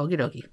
[0.00, 0.44] Okie dokie.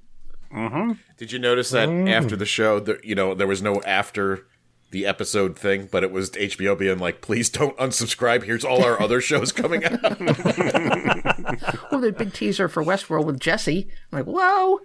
[0.53, 0.91] Mm-hmm.
[1.17, 2.07] Did you notice that mm-hmm.
[2.07, 4.45] after the show, there, you know, there was no after
[4.91, 8.43] the episode thing, but it was HBO being like, "Please don't unsubscribe.
[8.43, 9.99] Here's all our other shows coming out."
[11.91, 13.87] Oh, the big teaser for Westworld with Jesse.
[14.11, 14.79] I'm like, whoa,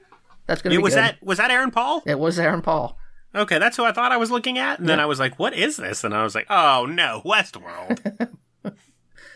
[0.46, 1.00] that's gonna It be was good.
[1.02, 2.02] that was that Aaron Paul?
[2.06, 2.96] It was Aaron Paul.
[3.34, 5.54] Okay, that's who I thought I was looking at, and then I was like, "What
[5.54, 8.29] is this?" And I was like, "Oh no, Westworld."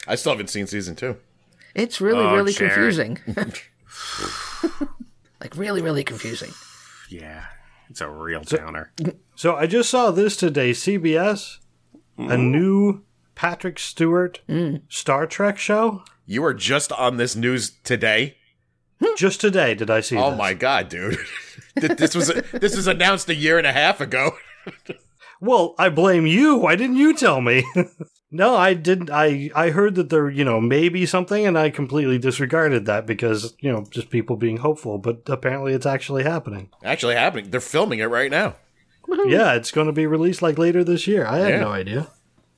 [0.09, 1.17] I still haven't seen season two.
[1.75, 2.73] It's really, Oh, really Jared.
[2.75, 3.19] confusing.
[5.41, 6.53] Like really, really confusing.
[7.09, 7.47] yeah,
[7.89, 8.93] it's a real downer.
[9.35, 10.73] So I just saw this today.
[10.73, 11.59] CBS,
[12.19, 12.51] a mm.
[12.51, 13.03] new
[13.35, 14.83] Patrick Stewart mm.
[14.89, 16.03] Star Trek show.
[16.25, 18.37] You were just on this news today.
[19.01, 19.15] Hmm.
[19.17, 20.39] Just today did I see Oh this.
[20.39, 21.19] my god, dude!
[21.77, 24.33] This was this was announced a year and a half ago.
[25.41, 26.57] Well, I blame you.
[26.57, 27.65] Why didn't you tell me?
[28.31, 29.11] no, I didn't.
[29.11, 33.55] I I heard that there, you know, maybe something, and I completely disregarded that because
[33.61, 34.99] you know just people being hopeful.
[34.99, 36.71] But apparently, it's actually happening.
[36.85, 37.51] Actually, happening.
[37.51, 38.57] They're filming it right now.
[39.27, 41.25] yeah, it's going to be released like later this year.
[41.27, 41.61] I had Yeah.
[41.61, 42.09] no idea.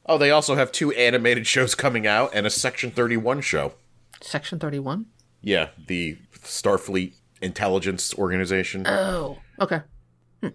[0.06, 3.74] Oh, they also have two animated shows coming out and a Section Thirty One show.
[4.22, 5.06] Section 31?
[5.42, 8.84] Yeah, the Starfleet intelligence organization.
[8.86, 9.82] Oh, okay.
[10.42, 10.48] Hmm.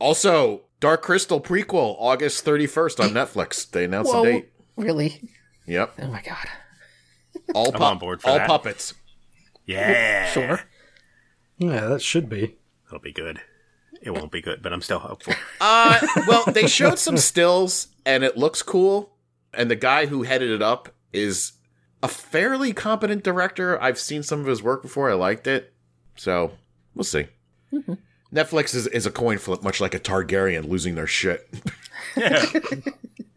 [0.00, 3.68] Also, Dark Crystal prequel, August 31st on Netflix.
[3.70, 4.24] They announced Whoa.
[4.24, 4.52] the date.
[4.76, 5.28] Really?
[5.66, 5.94] Yep.
[6.02, 6.46] Oh my god.
[7.54, 8.46] All, I'm pu- on board for all that.
[8.48, 8.94] puppets.
[9.66, 10.60] Yeah, Sure.
[11.58, 12.56] Yeah, that should be.
[12.86, 13.40] it'll be good.
[14.00, 15.34] It won't be good, but I'm still hopeful.
[15.60, 15.98] Uh,
[16.28, 19.16] well, they showed some stills and it looks cool.
[19.52, 21.52] And the guy who headed it up is
[22.02, 23.80] a fairly competent director.
[23.82, 25.10] I've seen some of his work before.
[25.10, 25.72] I liked it.
[26.14, 26.52] So
[26.94, 27.26] we'll see.
[28.32, 31.48] Netflix is, is a coin flip, much like a Targaryen losing their shit.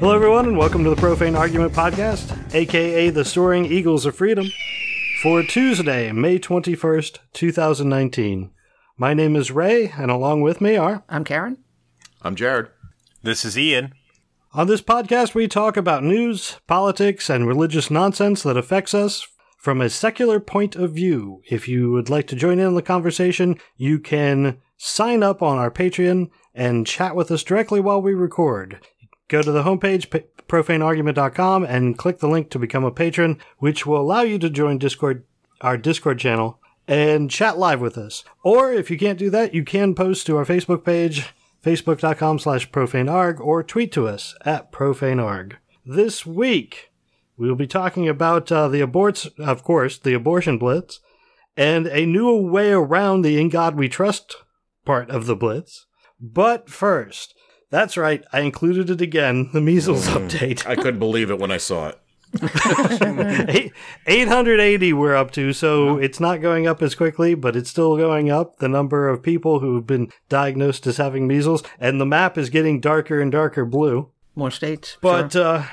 [0.00, 4.46] Hello, everyone, and welcome to the Profane Argument Podcast, aka the Soaring Eagles of Freedom,
[5.22, 8.52] for Tuesday, May 21st, 2019.
[8.96, 11.02] My name is Ray, and along with me are.
[11.08, 11.58] I'm Karen.
[12.22, 12.68] I'm Jared.
[13.24, 13.92] this is Ian.
[14.54, 19.26] On this podcast, we talk about news, politics, and religious nonsense that affects us
[19.58, 21.42] from a secular point of view.
[21.50, 25.58] If you would like to join in on the conversation, you can sign up on
[25.58, 28.78] our Patreon and chat with us directly while we record.
[29.28, 33.86] Go to the homepage, pa- profaneargument.com, and click the link to become a patron, which
[33.86, 35.24] will allow you to join Discord,
[35.60, 38.24] our Discord channel, and chat live with us.
[38.42, 41.28] Or if you can't do that, you can post to our Facebook page,
[41.62, 45.56] facebook.com slash profanearg, or tweet to us at profanearg.
[45.84, 46.90] This week,
[47.36, 51.00] we will be talking about uh, the aborts, of course, the abortion blitz,
[51.56, 54.36] and a new way around the In God We Trust
[54.86, 55.86] part of the blitz.
[56.20, 57.34] But first,
[57.70, 60.66] that's right, I included it again, the measles update.
[60.66, 61.98] I couldn't believe it when I saw it.
[64.06, 68.30] 880 we're up to, so it's not going up as quickly, but it's still going
[68.30, 68.58] up.
[68.58, 72.80] The number of people who've been diagnosed as having measles, and the map is getting
[72.80, 74.10] darker and darker blue.
[74.34, 74.98] More states.
[75.00, 75.44] But sure.
[75.44, 75.66] uh,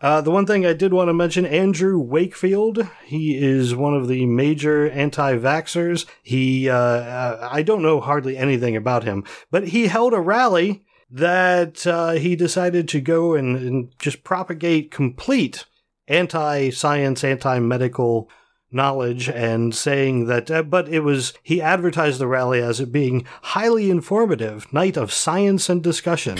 [0.00, 4.08] uh, the one thing I did want to mention Andrew Wakefield, he is one of
[4.08, 6.06] the major anti vaxxers.
[6.22, 10.84] He, uh, uh, I don't know hardly anything about him, but he held a rally
[11.10, 15.64] that uh, he decided to go and, and just propagate complete
[16.08, 18.30] anti science, anti medical
[18.72, 23.26] knowledge and saying that, uh, but it was, he advertised the rally as it being
[23.42, 26.38] highly informative, night of science and discussion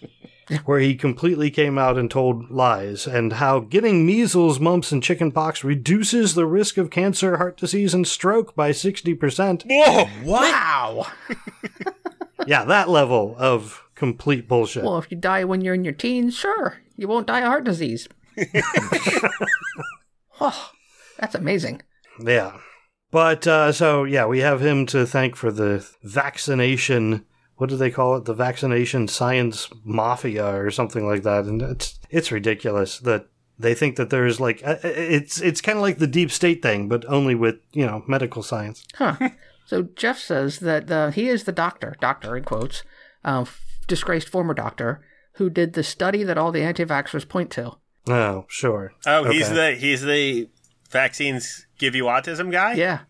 [0.64, 5.62] where he completely came out and told lies, and how getting measles, mumps, and chickenpox
[5.62, 9.64] reduces the risk of cancer, heart disease, and stroke by 60%.
[9.66, 10.08] Whoa!
[10.24, 11.06] wow.
[12.46, 14.82] yeah, that level of complete bullshit.
[14.82, 17.64] Well, if you die when you're in your teens, sure, you won't die of heart
[17.64, 18.08] disease.
[20.40, 20.70] oh,
[21.18, 21.82] that's amazing.
[22.18, 22.56] Yeah.
[23.10, 27.26] But, uh, so, yeah, we have him to thank for the vaccination.
[27.56, 28.24] What do they call it?
[28.24, 31.44] The vaccination science mafia or something like that.
[31.44, 33.26] And it's, it's ridiculous that
[33.58, 36.88] they think that there's like, uh, it's, it's kind of like the deep state thing,
[36.88, 38.86] but only with, you know, medical science.
[38.94, 39.28] Huh.
[39.66, 42.82] so Jeff says that uh, he is the doctor, doctor in quotes,
[43.26, 43.44] uh,
[43.90, 45.02] disgraced former doctor,
[45.34, 47.72] who did the study that all the anti vaxxers point to.
[48.08, 48.92] Oh, sure.
[49.06, 50.48] Oh, he's the he's the
[50.90, 52.72] vaccines give you autism guy.
[52.74, 53.00] Yeah.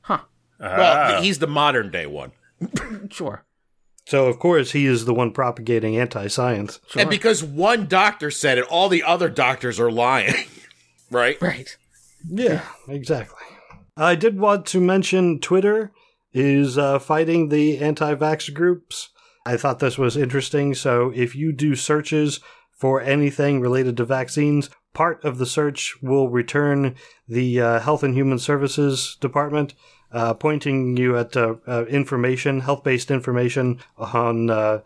[0.00, 0.22] Huh.
[0.58, 1.20] Well, Ah.
[1.20, 2.32] he's the modern day one.
[3.10, 3.44] Sure.
[4.06, 6.80] So, of course, he is the one propagating anti science.
[6.96, 10.34] And because one doctor said it, all the other doctors are lying.
[11.10, 11.40] right?
[11.40, 11.76] Right.
[12.28, 13.38] Yeah, exactly.
[13.96, 15.92] I did want to mention Twitter
[16.32, 19.10] is uh, fighting the anti vax groups.
[19.44, 20.74] I thought this was interesting.
[20.74, 22.40] So, if you do searches
[22.70, 26.94] for anything related to vaccines, part of the search will return
[27.28, 29.74] the uh, Health and Human Services Department,
[30.12, 34.80] uh, pointing you at uh, uh, information, health based information on uh,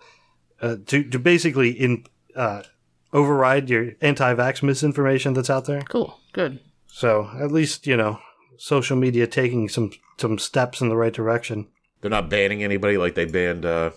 [0.61, 2.05] uh, to to basically in
[2.35, 2.63] uh,
[3.13, 5.83] override your anti vax misinformation that's out there.
[5.83, 6.19] Cool.
[6.33, 6.61] Good.
[6.87, 8.21] So at least you know
[8.57, 11.69] social media taking some some steps in the right direction.
[12.01, 13.91] They're not banning anybody like they banned uh,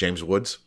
[0.00, 0.58] James Woods.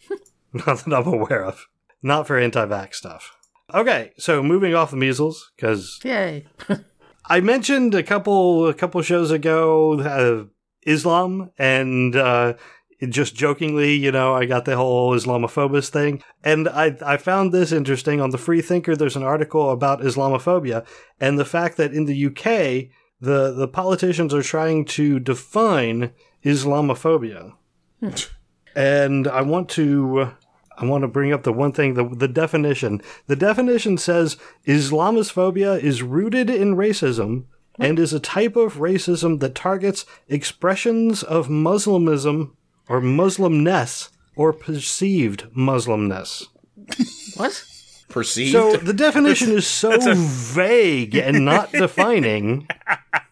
[0.52, 1.66] Not that I'm aware of.
[2.04, 3.36] Not for anti-vax stuff.
[3.74, 6.46] Okay, so moving off the measles because Yay.
[7.26, 10.44] I mentioned a couple a couple shows ago uh,
[10.82, 12.54] Islam and uh,
[13.08, 17.72] just jokingly, you know, I got the whole Islamophobist thing, and I I found this
[17.72, 18.94] interesting on the Free Thinker.
[18.94, 20.86] There's an article about Islamophobia
[21.20, 26.12] and the fact that in the UK the the politicians are trying to define
[26.44, 27.54] Islamophobia,
[28.76, 30.32] and I want to.
[30.78, 33.00] I want to bring up the one thing, the, the definition.
[33.28, 34.36] The definition says
[34.66, 37.44] Islamophobia is rooted in racism
[37.78, 42.50] and is a type of racism that targets expressions of Muslimism
[42.90, 46.46] or Muslimness or perceived Muslimness.
[47.36, 47.64] What?
[48.10, 48.52] Perceived.
[48.52, 52.68] So the definition is so vague and not defining.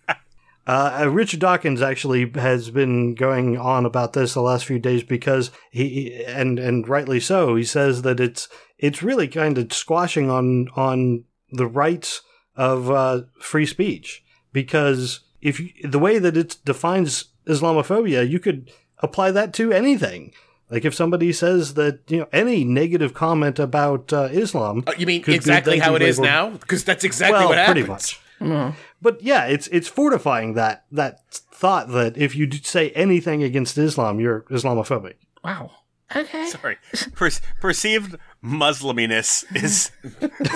[0.67, 5.03] Uh, uh, Richard Dawkins actually has been going on about this the last few days
[5.03, 7.55] because he and and rightly so.
[7.55, 12.23] He says that it's it's really kind of squashing on on the rights
[12.57, 18.71] of uh, free speech because if you, the way that it defines Islamophobia, you could
[18.99, 20.33] apply that to anything.
[20.71, 25.07] Like if somebody says that you know any negative comment about uh, Islam, Uh, you
[25.07, 26.51] mean exactly how it is now?
[26.51, 27.75] Because that's exactly well, what happens.
[27.75, 28.21] pretty much.
[28.41, 34.21] But yeah, it's it's fortifying that that thought that if you say anything against Islam,
[34.21, 35.15] you're Islamophobic.
[35.43, 35.71] Wow.
[36.15, 36.47] Okay.
[36.47, 36.77] Sorry.
[37.15, 39.91] Per- perceived Musliminess is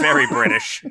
[0.00, 0.84] very British.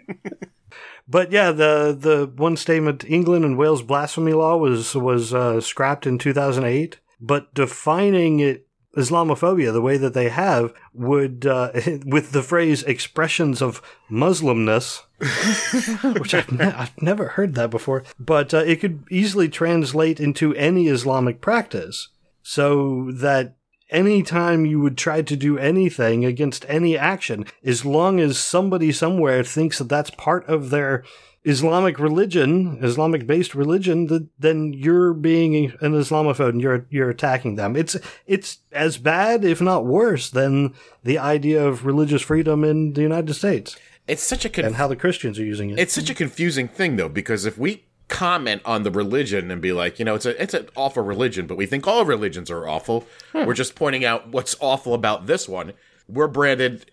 [1.08, 6.06] But yeah, the the one statement England and Wales blasphemy law was was uh, scrapped
[6.06, 8.67] in 2008, but defining it
[8.98, 11.72] Islamophobia the way that they have would uh,
[12.06, 15.04] with the phrase expressions of Muslimness,
[16.20, 20.54] which I've, ne- I've never heard that before, but uh, it could easily translate into
[20.56, 22.10] any Islamic practice,
[22.42, 23.56] so that
[23.90, 29.44] anytime you would try to do anything against any action, as long as somebody somewhere
[29.44, 31.04] thinks that that's part of their
[31.48, 37.56] Islamic religion, Islamic based religion, that then you're being an Islamophobe and you're you're attacking
[37.56, 37.76] them.
[37.76, 37.96] It's
[38.26, 40.74] it's as bad, if not worse, than
[41.04, 43.78] the idea of religious freedom in the United States
[44.08, 45.80] It's such a con- and how the Christians are using it.
[45.80, 49.72] it's such a confusing thing though because if we comment on the religion and be
[49.74, 52.68] like, you know, it's a it's an awful religion, but we think all religions are
[52.68, 53.06] awful.
[53.34, 55.74] We're just pointing out what's awful about this one.
[56.10, 56.92] We're branded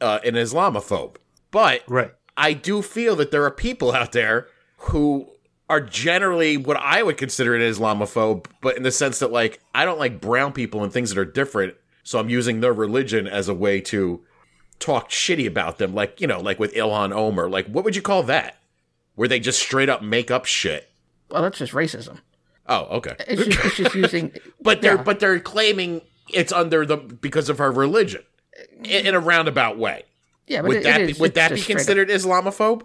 [0.00, 1.16] uh, an Islamophobe,
[1.50, 2.12] but right.
[2.40, 4.46] I do feel that there are people out there
[4.78, 5.28] who
[5.68, 9.84] are generally what I would consider an Islamophobe, but in the sense that like I
[9.84, 13.48] don't like brown people and things that are different, so I'm using their religion as
[13.48, 14.24] a way to
[14.78, 17.48] talk shitty about them, like you know, like with Ilhan Omar.
[17.48, 18.56] Like, what would you call that?
[19.14, 20.88] Where they just straight up make up shit.
[21.30, 22.18] Well, that's just racism.
[22.66, 23.16] Oh, okay.
[23.28, 24.32] It's just, it's just using.
[24.62, 25.02] But they're Yeah.
[25.02, 26.00] but they're claiming
[26.32, 28.22] it's under the because of her religion
[28.82, 30.04] in, in a roundabout way.
[30.50, 32.82] Yeah, but Would it, that it be, would that be just straight up- considered Islamophobe?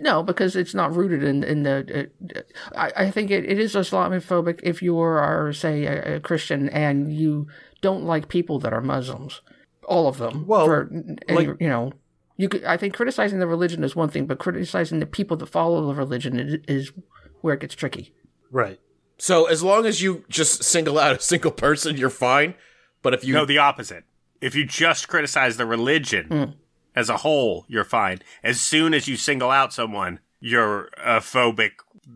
[0.00, 2.08] No, because it's not rooted in in the.
[2.36, 2.40] Uh,
[2.76, 7.12] I, I think it, it is Islamophobic if you are, say, a, a Christian and
[7.12, 7.48] you
[7.80, 9.40] don't like people that are Muslims,
[9.84, 10.46] all of them.
[10.46, 10.90] Well, for
[11.28, 11.92] like- you know,
[12.36, 12.62] you could.
[12.64, 15.94] I think criticizing the religion is one thing, but criticizing the people that follow the
[15.94, 16.92] religion is, is
[17.40, 18.14] where it gets tricky.
[18.52, 18.78] Right.
[19.18, 22.54] So as long as you just single out a single person, you're fine.
[23.02, 24.04] But if you No, the opposite.
[24.40, 26.54] If you just criticize the religion
[26.94, 28.20] as a whole, you're fine.
[28.42, 31.72] As soon as you single out someone, you're a phobic,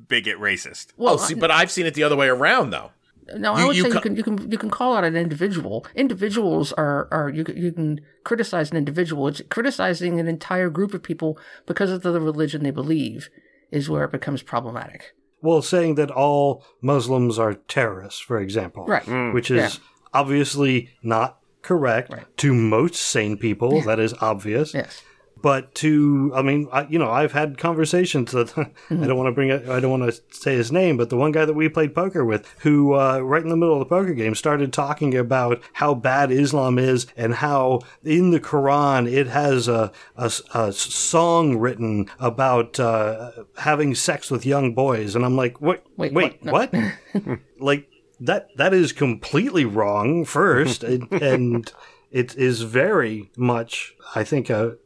[0.09, 0.88] bigot, racist.
[0.97, 2.90] Well, oh, see, but I've seen it the other way around though.
[3.37, 5.16] No, I would you say ca- you can you can you can call out an
[5.16, 5.85] individual.
[5.97, 9.26] Individuals are are you can, you can criticize an individual.
[9.26, 13.28] It's criticizing an entire group of people because of the religion they believe
[13.73, 15.12] is where it becomes problematic.
[15.42, 19.02] Well, saying that all Muslims are terrorists, for example, Right.
[19.04, 19.35] Mm.
[19.35, 19.80] which is
[20.14, 22.37] obviously not correct Right.
[22.38, 23.82] to most sane people.
[23.82, 24.73] That is obvious.
[24.75, 25.02] Yes.
[25.42, 28.56] But to, I mean, I, you know, I've had conversations that
[28.90, 31.16] I don't want to bring, it, I don't want to say his name, but the
[31.16, 33.85] one guy that we played poker with, who uh, right in the middle of the
[33.94, 39.26] poker game started talking about how bad Islam is and how in the Quran it
[39.26, 45.37] has a, a, a song written about uh, having sex with young boys, and I'm
[45.37, 45.85] like, what?
[45.99, 46.73] Wait, Wait, what?
[46.73, 47.38] what?
[47.61, 47.88] like
[48.20, 48.49] that?
[48.56, 50.25] That is completely wrong.
[50.25, 51.73] First, and, and
[52.11, 54.76] it is very much, I think, a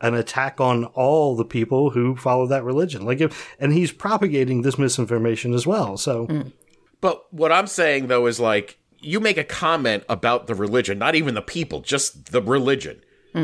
[0.00, 3.04] an attack on all the people who follow that religion.
[3.06, 5.96] Like, if, and he's propagating this misinformation as well.
[5.96, 6.46] So,
[7.00, 11.14] But what I'm saying though is like you make a comment about the religion, not
[11.14, 13.00] even the people, just the religion.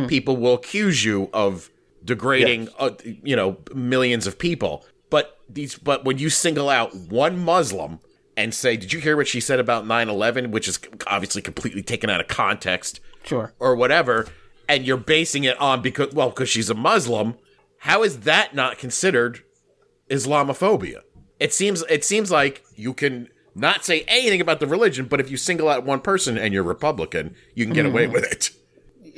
[0.08, 1.70] People will accuse you of
[2.04, 2.74] degrading, Yes.
[2.78, 4.84] uh, you know, millions of people.
[5.10, 8.00] But these, but when you single out one Muslim
[8.38, 10.78] and say, "Did you hear what she said about 9/11?" which is
[11.08, 13.52] obviously completely taken out of context Sure.
[13.58, 14.28] or whatever,
[14.68, 17.34] and you're basing it on because well, because she's a Muslim,
[17.78, 19.42] how is that not considered
[20.08, 21.00] Islamophobia?
[21.40, 25.30] It seems it seems like you can not say anything about the religion, but if
[25.30, 28.12] you single out one person and you're Republican, you can get away hmm.
[28.12, 28.50] with it.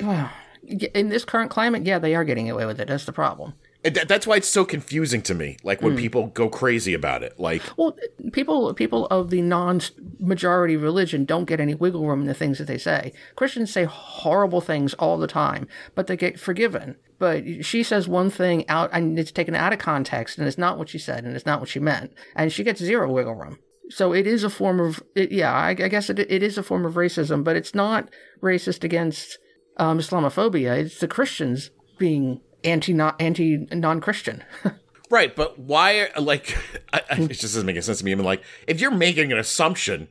[0.94, 2.88] In this current climate, yeah, they are getting away with it.
[2.88, 3.54] That's the problem.
[3.82, 5.56] That- that's why it's so confusing to me.
[5.62, 7.96] Like when people go crazy about it, like Well,
[8.32, 12.66] people people of the non-majority religion don't get any wiggle room in the things that
[12.66, 13.12] they say.
[13.36, 16.96] Christians say horrible things all the time, but they get forgiven.
[17.18, 20.78] But she says one thing out, and it's taken out of context, and it's not
[20.78, 23.58] what she said, and it's not what she meant, and she gets zero wiggle room.
[23.90, 26.62] So it is a form of, it, yeah, I, I guess it, it is a
[26.62, 28.08] form of racism, but it's not
[28.40, 29.38] racist against
[29.78, 30.78] um, Islamophobia.
[30.78, 34.42] It's the Christians being anti anti non Christian.
[35.10, 35.34] right.
[35.34, 36.10] But why?
[36.18, 36.56] Like
[36.92, 38.12] I, I, it just doesn't make any sense to me.
[38.12, 40.08] I mean, like if you're making an assumption.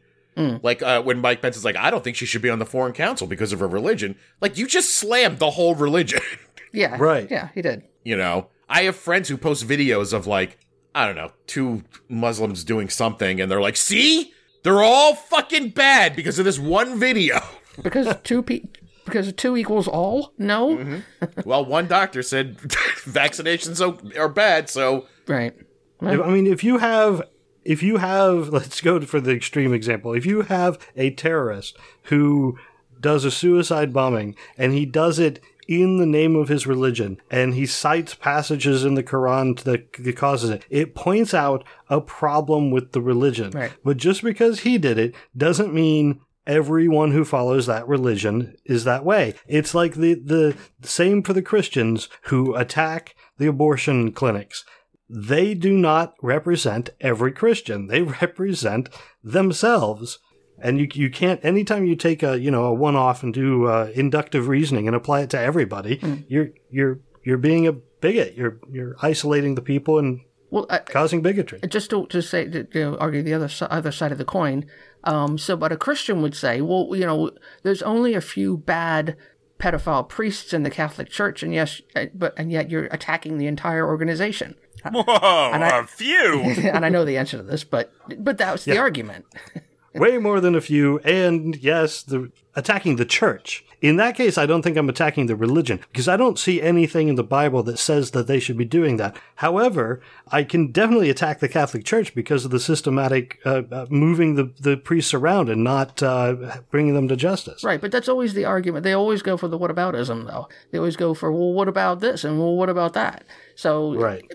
[0.64, 2.66] Like uh, when Mike Pence is like, I don't think she should be on the
[2.66, 4.16] foreign council because of her religion.
[4.40, 6.22] Like you just slammed the whole religion.
[6.72, 7.30] yeah, Right.
[7.30, 7.84] Yeah, he did.
[8.06, 10.58] You know, I have friends who post videos of like,
[10.96, 14.32] I don't know, two Muslims doing something, and they're like, see,
[14.64, 17.42] they're all fucking bad because of this one video.
[17.84, 18.64] Because two pe-
[19.10, 20.34] because two equals all?
[20.38, 21.42] No, Mm-hmm.
[21.50, 22.58] well, one doctor said
[23.06, 25.54] vaccinations are- are bad, so right?
[26.02, 27.22] If- I mean, if you have,
[27.64, 30.14] if you have, let's go for the extreme example.
[30.14, 32.58] If you have a terrorist who
[33.00, 37.54] does a suicide bombing and he does it in the name of his religion and
[37.54, 42.72] he cites passages in the Quran that, that causes it, it points out a problem
[42.72, 43.52] with the religion.
[43.52, 43.72] Right.
[43.86, 49.06] But just because he did it doesn't mean everyone who follows that religion is that
[49.06, 49.36] way.
[49.48, 54.66] It's like the, the same for the Christians who attack the abortion clinics
[55.10, 57.88] they do not represent every Christian.
[57.88, 58.90] They represent
[59.24, 60.20] themselves.
[60.62, 63.66] And you, you can't, anytime you take a, you know, a one off and do
[63.66, 68.36] uh, inductive reasoning and apply it to everybody, you're, you're, you're being a bigot.
[68.36, 70.20] You're, you're isolating the people and
[70.52, 71.62] Well, I, causing bigotry.
[71.70, 74.66] just to, to say to, you know, argue the other other side of the coin.
[75.04, 77.32] Um, so, but a Christian would say, well, you know,
[77.64, 79.16] there's only a few bad
[79.60, 83.48] pedophile priests in the Catholic Church, and yes, uh, but and yet you're attacking the
[83.48, 84.56] entire organization.
[84.90, 86.42] Whoa, I- a few.
[86.42, 89.26] and I know the answer to this, but but that's the argument.
[89.96, 91.00] Way more than a few.
[91.00, 93.66] And yes, the attacking the church.
[93.82, 97.08] In that case, I don't think I'm attacking the religion because I don't see anything
[97.08, 99.16] in the Bible that says that they should be doing that.
[99.36, 104.36] However, I can definitely attack the Catholic Church because of the systematic uh, uh, moving
[104.36, 107.64] the, the priests around and not uh, bringing them to justice.
[107.64, 108.84] Right, but that's always the argument.
[108.84, 110.50] They always go for the whataboutism, though.
[110.72, 112.24] They always go for, well, what about this?
[112.24, 113.24] And, well, what about that?
[113.56, 114.26] So, Right.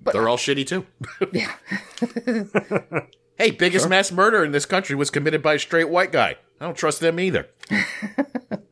[0.00, 0.86] But, they're all shitty too.
[1.32, 1.54] yeah.
[3.38, 6.34] Hey, biggest mass murder in this country was committed by a straight white guy.
[6.60, 7.46] I don't trust them either.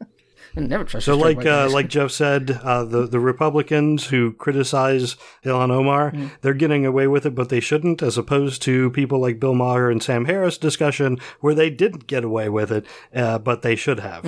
[0.57, 4.07] I never trust So, a like white uh, like Jeff said, uh, the the Republicans
[4.07, 8.91] who criticize Ilhan Omar, they're getting away with it, but they shouldn't, as opposed to
[8.91, 12.87] people like Bill Maher and Sam Harris discussion where they didn't get away with it,
[13.15, 14.25] uh, but they should have.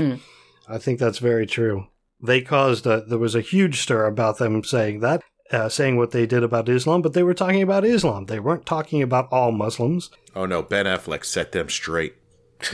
[0.68, 1.86] I think that's very true.
[2.22, 6.10] They caused a, there was a huge stir about them saying that, uh, saying what
[6.10, 8.26] they did about Islam, but they were talking about Islam.
[8.26, 10.10] They weren't talking about all Muslims.
[10.36, 12.16] Oh no, Ben Affleck set them straight.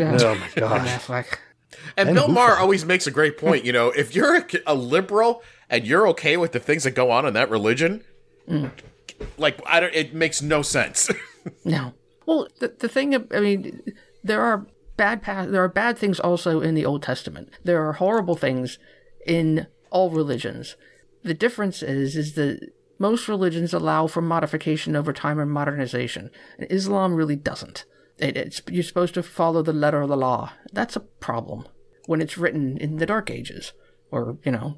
[0.01, 0.87] Oh my Ben.
[0.87, 1.39] Affleck.
[1.97, 3.65] And, Bill Maher always makes a great point.
[3.65, 7.11] You know, if you're a, a liberal and you're okay with the things that go
[7.11, 8.05] on in that religion,
[9.39, 11.11] like I don't, it makes no sense.
[11.63, 11.93] No.
[12.25, 13.83] Well, the, the thing, I mean,
[14.23, 14.67] there are
[14.97, 17.51] bad pa- there are bad things also in the Old Testament.
[17.63, 18.79] There are horrible things
[19.27, 20.77] in all religions.
[21.23, 26.31] The difference is is that most religions allow for modification over time and modernization.
[26.57, 27.85] And Islam really doesn't.
[28.19, 30.53] It, it's you're supposed to follow the letter of the law.
[30.73, 31.67] That's a problem
[32.07, 33.73] when it's written in the Dark Ages
[34.11, 34.77] or you know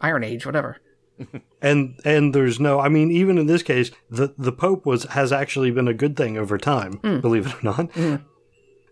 [0.00, 0.78] Iron Age, whatever.
[1.62, 5.32] and and there's no I mean even in this case the the pope was has
[5.32, 7.20] actually been a good thing over time, hmm.
[7.20, 7.92] believe it or not.
[7.92, 8.16] Hmm.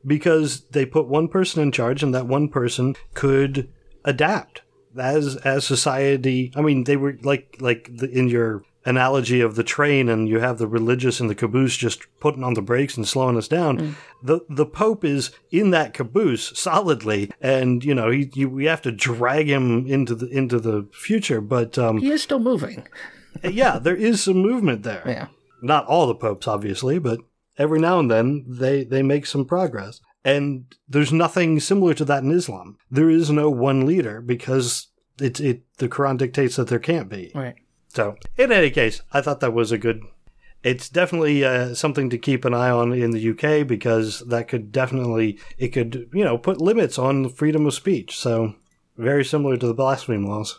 [0.06, 3.72] Because they put one person in charge and that one person could
[4.04, 4.62] adapt
[4.98, 9.62] as as society I mean they were like like the, in your analogy of the
[9.64, 13.06] train and you have the religious and the caboose just putting on the brakes and
[13.06, 18.30] slowing us down the the pope is in that caboose solidly and you know he
[18.34, 22.22] you, we have to drag him into the into the future but um He is
[22.22, 22.86] still moving.
[23.44, 25.26] yeah there is some movement there Yeah.
[25.60, 27.18] not all the popes obviously but
[27.58, 32.22] every now and then they they make some progress and there's nothing similar to that
[32.22, 34.88] in islam there is no one leader because
[35.20, 37.56] it it the quran dictates that there can't be Right.
[37.96, 40.02] So, in any case, I thought that was a good.
[40.62, 44.70] It's definitely uh, something to keep an eye on in the UK because that could
[44.70, 48.16] definitely it could you know put limits on freedom of speech.
[48.16, 48.54] So,
[48.98, 50.58] very similar to the blasphemy laws.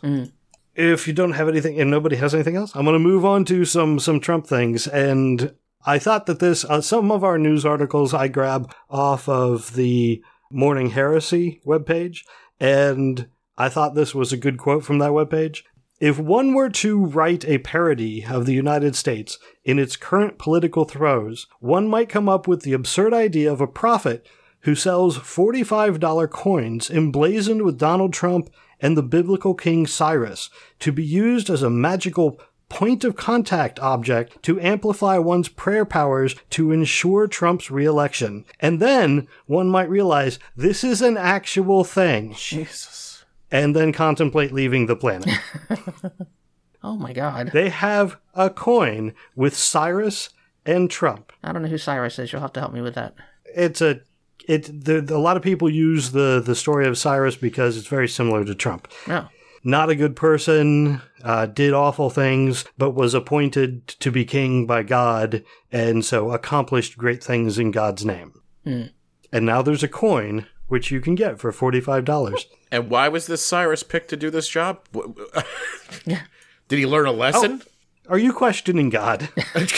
[0.74, 3.44] If you don't have anything and nobody has anything else, I'm going to move on
[3.46, 4.88] to some some Trump things.
[4.88, 5.54] And
[5.86, 10.24] I thought that this uh, some of our news articles I grab off of the
[10.50, 12.24] Morning Heresy webpage,
[12.58, 15.62] and I thought this was a good quote from that webpage.
[16.00, 20.84] If one were to write a parody of the United States in its current political
[20.84, 24.24] throes, one might come up with the absurd idea of a prophet
[24.60, 28.48] who sells $45 coins emblazoned with Donald Trump
[28.80, 34.40] and the biblical king Cyrus to be used as a magical point of contact object
[34.42, 38.44] to amplify one's prayer powers to ensure Trump's reelection.
[38.60, 43.07] And then one might realize this is an actual thing Jesus.
[43.50, 45.28] And then contemplate leaving the planet.
[46.82, 47.50] Oh my God.
[47.52, 50.30] They have a coin with Cyrus
[50.64, 51.32] and Trump.
[51.42, 52.32] I don't know who Cyrus is.
[52.32, 53.14] You'll have to help me with that.
[53.44, 54.00] It's a
[54.46, 54.84] it.
[54.84, 58.44] The, a lot of people use the the story of Cyrus because it's very similar
[58.44, 58.88] to Trump.
[59.06, 59.28] No.
[59.64, 64.84] Not a good person, uh, did awful things, but was appointed to be king by
[64.84, 68.40] God, and so accomplished great things in God's name.
[68.64, 72.46] And now there's a coin which you can get for forty five dollars.
[72.70, 74.80] And why was this Cyrus picked to do this job?
[76.04, 77.62] Did he learn a lesson?
[77.64, 77.68] Oh,
[78.10, 79.28] are you questioning God?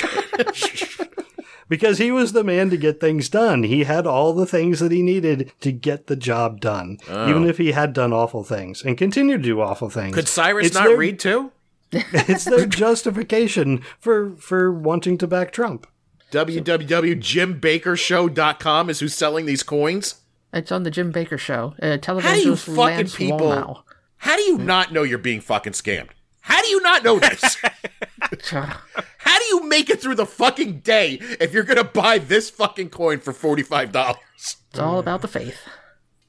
[1.69, 3.63] because he was the man to get things done.
[3.63, 7.31] He had all the things that he needed to get the job done, oh.
[7.31, 10.15] even if he had done awful things and continued to do awful things.
[10.15, 11.53] Could Cyrus It's not their- read too?
[11.93, 15.89] It's their justification for for wanting to back Trump.
[16.31, 20.21] www.jimbakkershow.com is who's selling these coins.
[20.52, 21.75] It's on the Jim Bakker show.
[21.80, 23.39] Uh, How do you television's fucking Lance people?
[23.39, 23.82] Wallnau.
[24.17, 26.10] How do you not know you're being fucking scammed?
[26.41, 27.56] How do you not know this?
[28.50, 32.91] How do you make it through the fucking day if you're gonna buy this fucking
[32.91, 34.19] coin for forty five dollars?
[34.36, 35.60] It's all about the faith.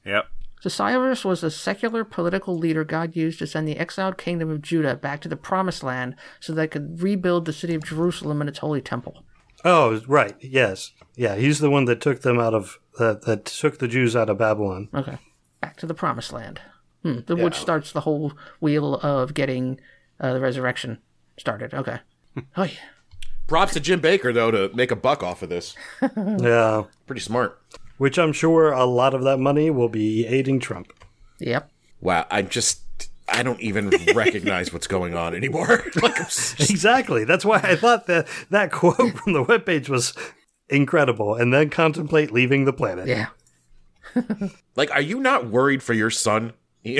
[0.04, 0.26] Yep.
[0.60, 4.62] So Cyrus was a secular political leader God used to send the exiled kingdom of
[4.62, 8.48] Judah back to the promised land so they could rebuild the city of Jerusalem and
[8.48, 9.24] its holy temple.
[9.64, 10.36] Oh, right.
[10.40, 10.92] Yes.
[11.16, 14.30] Yeah, he's the one that took them out of that that took the Jews out
[14.30, 14.88] of Babylon.
[14.94, 15.18] Okay.
[15.60, 16.60] Back to the promised land.
[17.02, 17.20] Hmm.
[17.26, 19.80] The, Which starts the whole wheel of getting
[20.20, 20.98] uh, the resurrection
[21.36, 21.74] started.
[21.74, 21.98] Okay.
[22.56, 22.70] Oh, yeah.
[23.46, 25.74] Props to Jim Bakker though to make a buck off of this.
[26.16, 26.84] Yeah.
[27.06, 27.60] Pretty smart.
[27.98, 30.92] Which I'm sure a lot of that money will be aiding Trump.
[31.38, 31.70] Yep.
[32.00, 32.82] Wow, I just
[33.28, 35.84] I don't even recognize what's going on anymore.
[36.02, 37.24] like I'm Exactly.
[37.24, 40.14] That's why I thought that that quote from the webpage was
[40.72, 41.34] incredible.
[41.34, 43.06] And then contemplate leaving the planet.
[43.06, 43.28] Yeah.
[44.76, 46.52] like, are you not worried for your son?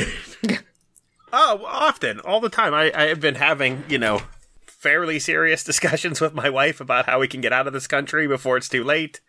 [1.32, 2.74] Oh, often, all the time.
[2.74, 4.20] I, I have been having, you know,
[4.66, 8.28] fairly serious discussions with my wife about how we can get out of this country
[8.28, 9.20] before it's too late.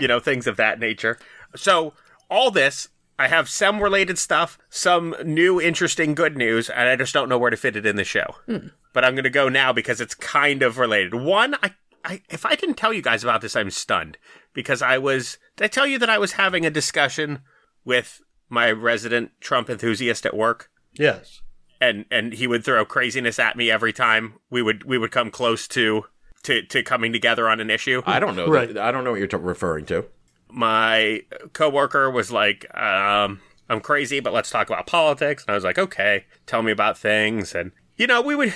[0.00, 1.18] You know, things of that nature.
[1.54, 1.92] So,
[2.30, 2.88] all this,
[3.18, 7.36] I have some related stuff, some new, interesting, good news, and I just don't know
[7.36, 8.36] where to fit it in the show.
[8.46, 8.68] Hmm.
[8.94, 11.14] But I'm going to go now because it's kind of related.
[11.14, 14.18] One, I, I, if I didn't tell you guys about this, I'm stunned
[14.54, 15.38] because I was.
[15.56, 17.40] Did I tell you that I was having a discussion
[17.84, 20.70] with my resident Trump enthusiast at work?
[20.94, 21.40] Yes.
[21.80, 25.30] and and he would throw craziness at me every time we would we would come
[25.30, 26.04] close to
[26.44, 28.02] to, to coming together on an issue.
[28.04, 28.46] I don't know.
[28.48, 28.74] Right.
[28.74, 30.04] that- I don't know what you're t- referring to.
[30.50, 31.22] My
[31.54, 35.78] coworker was like, um, "I'm crazy, but let's talk about politics." And I was like,
[35.78, 38.54] "Okay, tell me about things." And you know, we would.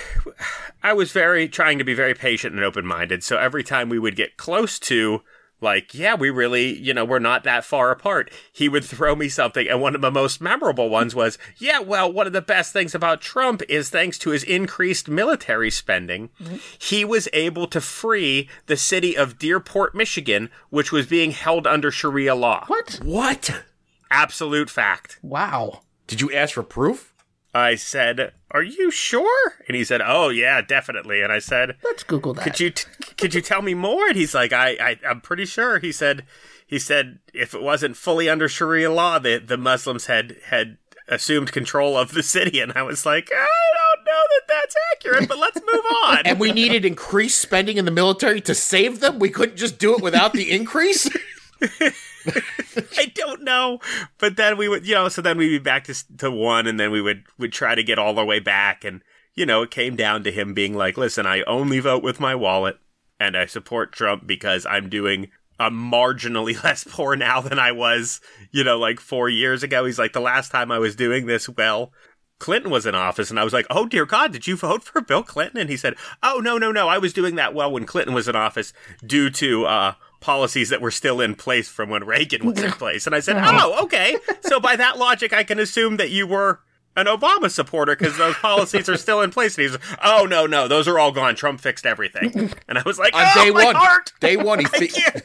[0.83, 3.23] I was very trying to be very patient and open minded.
[3.23, 5.21] So every time we would get close to
[5.59, 8.31] like, yeah, we really, you know, we're not that far apart.
[8.51, 9.67] He would throw me something.
[9.67, 12.93] And one of the most memorable ones was, yeah, well, one of the best things
[12.93, 16.57] about Trump is thanks to his increased military spending, mm-hmm.
[16.77, 21.89] he was able to free the city of Dearborn, Michigan, which was being held under
[21.89, 22.65] Sharia law.
[22.67, 22.99] What?
[23.03, 23.63] What?
[24.11, 25.19] Absolute fact.
[25.21, 25.81] Wow.
[26.05, 27.13] Did you ask for proof?
[27.53, 32.03] I said, "Are you sure?" And he said, "Oh yeah, definitely." And I said, Let's
[32.03, 32.43] Google that.
[32.43, 32.85] "Could you t-
[33.17, 36.25] could you tell me more?" And he's like, "I, I I'm pretty sure." He said,
[36.65, 41.51] "He said if it wasn't fully under Sharia law, the the Muslims had had assumed
[41.51, 43.47] control of the city." And I was like, "I
[43.95, 47.85] don't know that that's accurate, but let's move on." And we needed increased spending in
[47.85, 49.19] the military to save them.
[49.19, 51.09] We couldn't just do it without the increase.
[52.97, 53.79] I don't know.
[54.17, 56.79] But then we would, you know, so then we'd be back to, to one and
[56.79, 58.83] then we would, would try to get all our way back.
[58.83, 59.01] And,
[59.35, 62.35] you know, it came down to him being like, listen, I only vote with my
[62.35, 62.77] wallet
[63.19, 68.21] and I support Trump because I'm doing a marginally less poor now than I was,
[68.51, 69.85] you know, like four years ago.
[69.85, 71.91] He's like, the last time I was doing this well,
[72.39, 75.01] Clinton was in office, and I was like, "Oh dear God, did you vote for
[75.01, 77.85] Bill Clinton?" And he said, "Oh no, no, no, I was doing that well when
[77.85, 78.73] Clinton was in office
[79.05, 83.05] due to uh, policies that were still in place from when Reagan was in place."
[83.05, 84.17] And I said, "Oh, okay.
[84.41, 86.61] So by that logic, I can assume that you were."
[86.95, 89.55] An Obama supporter because those policies are still in place.
[89.55, 91.35] And he's "Oh no, no, those are all gone.
[91.35, 94.13] Trump fixed everything." And I was like, On "Oh day my one, heart!
[94.19, 95.21] day one, he I fi- can't,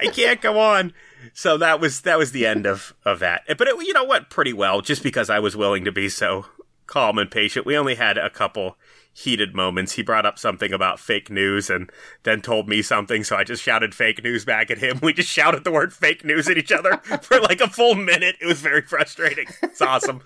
[0.00, 0.92] I can't go on.
[1.34, 3.42] So that was that was the end of of that.
[3.48, 6.46] But it you know went pretty well, just because I was willing to be so
[6.86, 7.66] calm and patient.
[7.66, 8.76] We only had a couple
[9.18, 9.92] heated moments.
[9.92, 11.90] He brought up something about fake news and
[12.22, 15.00] then told me something, so I just shouted fake news back at him.
[15.08, 18.36] We just shouted the word fake news at each other for like a full minute.
[18.40, 19.46] It was very frustrating.
[19.62, 20.22] It's awesome.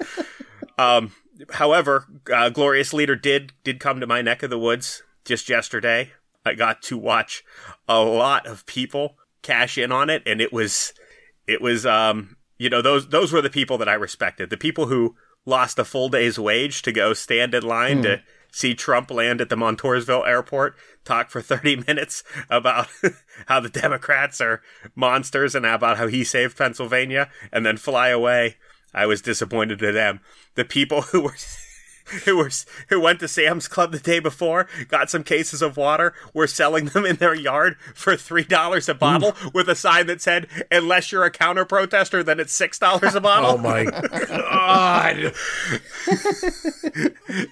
[0.76, 1.12] Um,
[1.52, 6.12] however, uh, Glorious Leader did did come to my neck of the woods just yesterday.
[6.44, 7.44] I got to watch
[7.88, 10.92] a lot of people cash in on it, and it was
[11.46, 14.50] it was um you know those those were the people that I respected.
[14.50, 15.14] The people who
[15.46, 18.22] lost a full day's wage to go stand in line to
[18.52, 22.86] see Trump land at the Montoursville airport, talk for 30 minutes about
[23.46, 24.62] how the Democrats are
[24.94, 28.56] monsters and about how he saved Pennsylvania and then fly away.
[28.94, 30.20] I was disappointed in them.
[30.54, 31.34] The people who were
[32.24, 32.50] who were
[32.88, 36.86] who went to Sam's Club the day before, got some cases of water, were selling
[36.86, 41.12] them in their yard for three dollars a bottle with a sign that said, "Unless
[41.12, 43.84] you're a counter protester, then it's six dollars a oh bottle." oh my
[44.28, 45.34] god!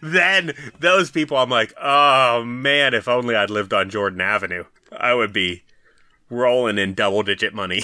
[0.02, 5.14] then those people, I'm like, oh man, if only I'd lived on Jordan Avenue, I
[5.14, 5.62] would be
[6.28, 7.82] rolling in double digit money.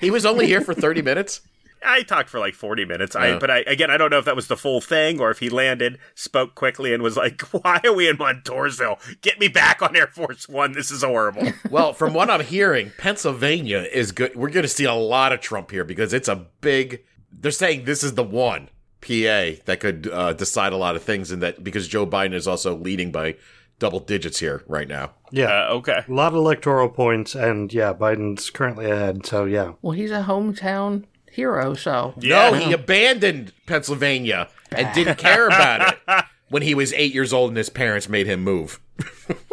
[0.00, 1.40] He was only here for thirty minutes.
[1.82, 3.16] I talked for like 40 minutes.
[3.16, 5.38] I, but I, again, I don't know if that was the full thing or if
[5.38, 8.98] he landed, spoke quickly, and was like, "Why are we in Montoursville?
[9.22, 10.72] Get me back on Air Force One.
[10.72, 14.34] This is horrible." Well, from what I'm hearing, Pennsylvania is good.
[14.34, 17.04] We're going to see a lot of Trump here because it's a big.
[17.30, 21.30] They're saying this is the one PA that could uh, decide a lot of things,
[21.30, 23.36] and that because Joe Biden is also leading by
[23.78, 25.12] double digits here right now.
[25.30, 25.66] Yeah.
[25.68, 26.04] Uh, okay.
[26.06, 29.26] a lot of electoral points, and yeah, Biden's currently ahead.
[29.26, 32.50] So yeah, Well, he's a hometown hero, so Yeah.
[32.50, 37.50] No, he abandoned Pennsylvania and didn't care about it when he was eight years old
[37.50, 38.80] and his parents made him move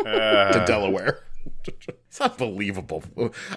[0.05, 0.51] uh.
[0.53, 1.19] to Delaware.
[2.07, 3.03] It's unbelievable.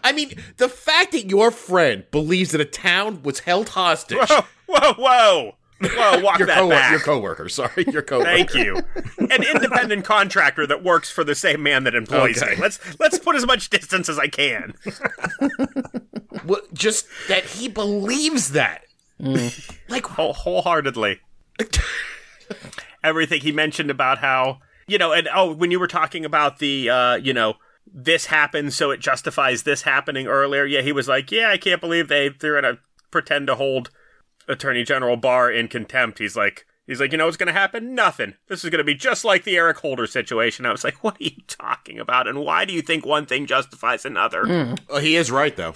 [0.02, 4.18] I mean, the fact that your friend believes that a town was held hostage.
[4.28, 5.52] Whoa, whoa, whoa,
[5.82, 6.20] whoa!
[6.20, 6.90] Walk Your, that co- back.
[6.90, 8.30] your coworker, sorry, your coworker.
[8.30, 8.76] Thank you.
[9.18, 12.56] An independent contractor that works for the same man that employs Okay.
[12.56, 12.60] me.
[12.60, 14.74] Let's let's put as much distance as I can.
[16.44, 18.82] Well, just that he believes that.
[19.88, 21.20] Like, Whole, wholeheartedly.
[23.04, 26.90] Everything he mentioned about how you know, and oh, when you were talking about the
[26.90, 27.54] uh, you know,
[27.92, 30.64] this happened, so it justifies this happening earlier.
[30.64, 32.78] Yeah, he was like, yeah, I can't believe they they're gonna
[33.10, 33.90] pretend to hold
[34.48, 36.18] Attorney General Barr in contempt.
[36.18, 36.66] He's like.
[36.86, 37.94] He's like, you know what's going to happen?
[37.94, 38.34] Nothing.
[38.48, 40.66] This is going to be just like the Eric Holder situation.
[40.66, 42.26] I was like, what are you talking about?
[42.26, 44.74] And why do you think one thing justifies another?
[44.88, 45.74] well, he is right though.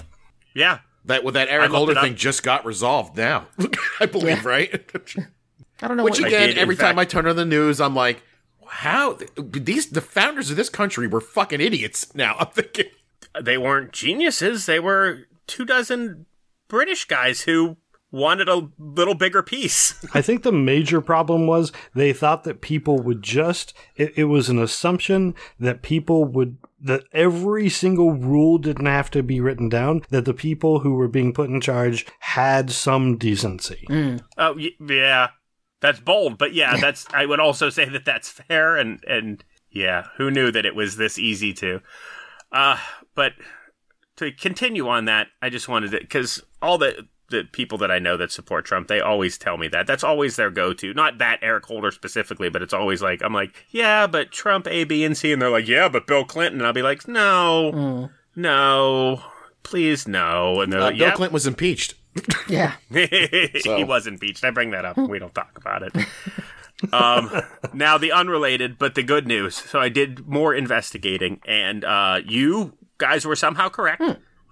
[0.54, 0.78] Yeah.
[1.06, 3.46] That well, that Eric looked Holder thing just got resolved now.
[4.00, 4.72] I believe, right?
[5.82, 6.28] I don't know Which what.
[6.28, 8.22] again, did, in every time I turn on the news, I'm like,
[8.66, 12.14] how these the founders of this country were fucking idiots.
[12.14, 12.86] Now I'm thinking,
[13.40, 14.64] they weren't geniuses.
[14.64, 16.26] They were two dozen
[16.68, 17.76] British guys who
[18.10, 19.94] wanted a little bigger piece.
[20.14, 24.48] I think the major problem was they thought that people would just, it, it was
[24.48, 30.02] an assumption that people would, that every single rule didn't have to be written down,
[30.10, 33.86] that the people who were being put in charge had some decency.
[34.38, 35.28] Oh yeah,
[35.80, 37.06] that's bold, but yeah, that's.
[37.12, 40.96] I would also say that that's fair, and and yeah, who knew that it was
[40.96, 41.80] this easy to.
[42.52, 42.78] Uh,
[43.14, 43.32] but
[44.16, 47.98] to continue on that, I just wanted to because all the the people that I
[47.98, 49.86] know that support Trump, they always tell me that.
[49.86, 50.94] That's always their go to.
[50.94, 54.84] Not that Eric Holder specifically, but it's always like I'm like, yeah, but Trump A,
[54.84, 56.60] B, and C, and they're like, yeah, but Bill Clinton.
[56.60, 59.22] And I'll be like, no, no,
[59.62, 60.60] please no.
[60.60, 61.94] And they're uh, like, Bill yeah, Clinton was impeached.
[62.48, 62.74] Yeah.
[62.90, 64.44] he was impeached.
[64.44, 64.96] I bring that up.
[64.96, 65.96] We don't talk about it.
[66.92, 67.30] um,
[67.72, 69.56] now the unrelated, but the good news.
[69.56, 74.02] So I did more investigating, and uh, you guys were somehow correct.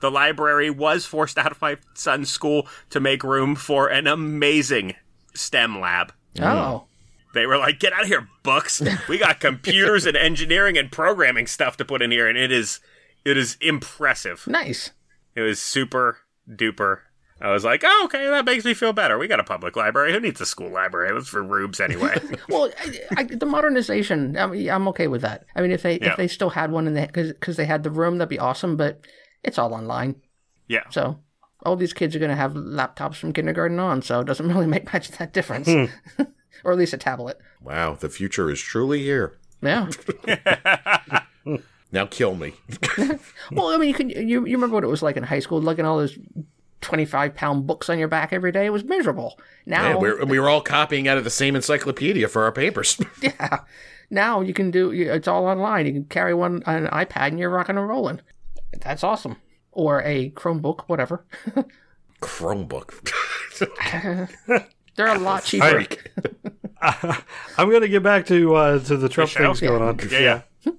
[0.02, 4.96] The library was forced out of my son's school to make room for an amazing
[5.32, 6.12] STEM lab.
[6.40, 6.86] Oh.
[7.34, 8.82] They were like, "Get out of here, books!
[9.08, 12.80] We got computers and engineering and programming stuff to put in here, and it is,
[13.24, 14.44] it is impressive.
[14.48, 14.90] Nice.
[15.36, 16.18] It was super
[16.50, 16.98] duper."
[17.40, 19.18] I was like, "Oh, okay, that makes me feel better.
[19.18, 20.12] We got a public library.
[20.12, 21.08] Who needs a school library?
[21.10, 25.22] It was for rubes anyway." Well, I, I, the modernization, I mean, I'm okay with
[25.22, 25.44] that.
[25.56, 26.10] I mean, if they Yeah.
[26.10, 28.76] if they still had one in the because they had the room, that'd be awesome.
[28.76, 29.00] But
[29.44, 30.16] it's all online,
[30.68, 31.18] yeah, so
[31.64, 34.66] all these kids are going to have laptops from kindergarten on, so it doesn't really
[34.66, 35.84] make much of that difference, hmm.
[36.64, 37.38] or at least a tablet.
[37.60, 39.38] Wow, the future is truly here.
[39.62, 39.88] Yeah.
[41.94, 42.54] Now kill me.
[43.52, 45.60] well, I mean, you can you you remember what it was like in high school,
[45.60, 46.18] looking at all those
[46.80, 48.64] twenty five pound books on your back every day.
[48.64, 49.38] It was miserable.
[49.66, 52.98] Now, Yeah, we're, we were all copying out of the same encyclopedia for our papers.
[53.20, 53.58] yeah.
[54.08, 55.84] Now you can do it's all online.
[55.84, 58.20] You can carry one on an iPad and you're rocking and rolling.
[58.80, 59.36] That's awesome.
[59.72, 61.24] Or a Chromebook, whatever.
[62.20, 63.10] Chromebook.
[64.96, 65.68] They're a lot cheaper.
[65.70, 66.10] Freak.
[66.82, 69.98] I'm going to get back to uh, to the Trump things going on.
[70.10, 70.18] yeah,
[70.64, 70.72] yeah.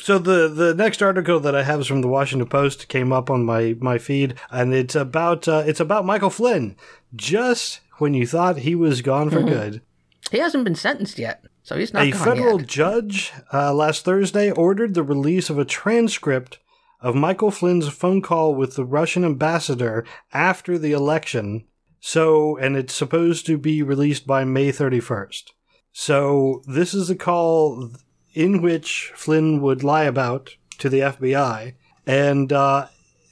[0.00, 3.30] So the the next article that I have is from the Washington Post came up
[3.30, 6.76] on my my feed, and it's about uh, it's about Michael Flynn.
[7.14, 9.82] Just when you thought he was gone for good,
[10.30, 12.68] He hasn't been sentenced yet, so he's not a gone federal yet.
[12.68, 16.58] judge uh, last Thursday ordered the release of a transcript
[17.04, 21.66] of Michael Flynn's phone call with the Russian ambassador after the election.
[22.00, 25.50] So, and it's supposed to be released by May 31st.
[25.92, 27.90] So, this is a call
[28.32, 31.74] in which Flynn would lie about to the FBI.
[32.06, 32.86] And, uh,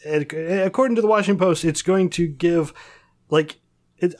[0.04, 2.74] according to the Washington Post, it's going to give,
[3.30, 3.58] like,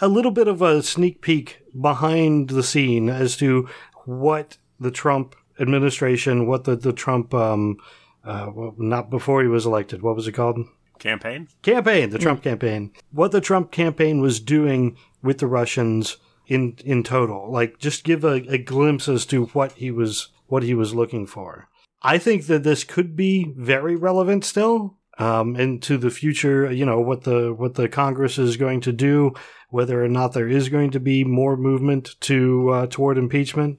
[0.01, 3.69] a little bit of a sneak peek behind the scene as to
[4.07, 7.77] what the Trump administration, what the, the Trump, um,
[8.25, 10.59] uh, well, not before he was elected, what was it called?
[10.99, 11.49] Campaign.
[11.63, 17.03] campaign, the Trump campaign, what the Trump campaign was doing with the Russians in in
[17.03, 17.51] total.
[17.51, 21.27] Like, just give a, a glimpse as to what he was what he was looking
[21.27, 21.69] for.
[22.03, 26.71] I think that this could be very relevant still, um, into the future.
[26.71, 29.35] You know what the what the Congress is going to do,
[29.71, 33.79] whether or not there is going to be more movement to uh, toward impeachment.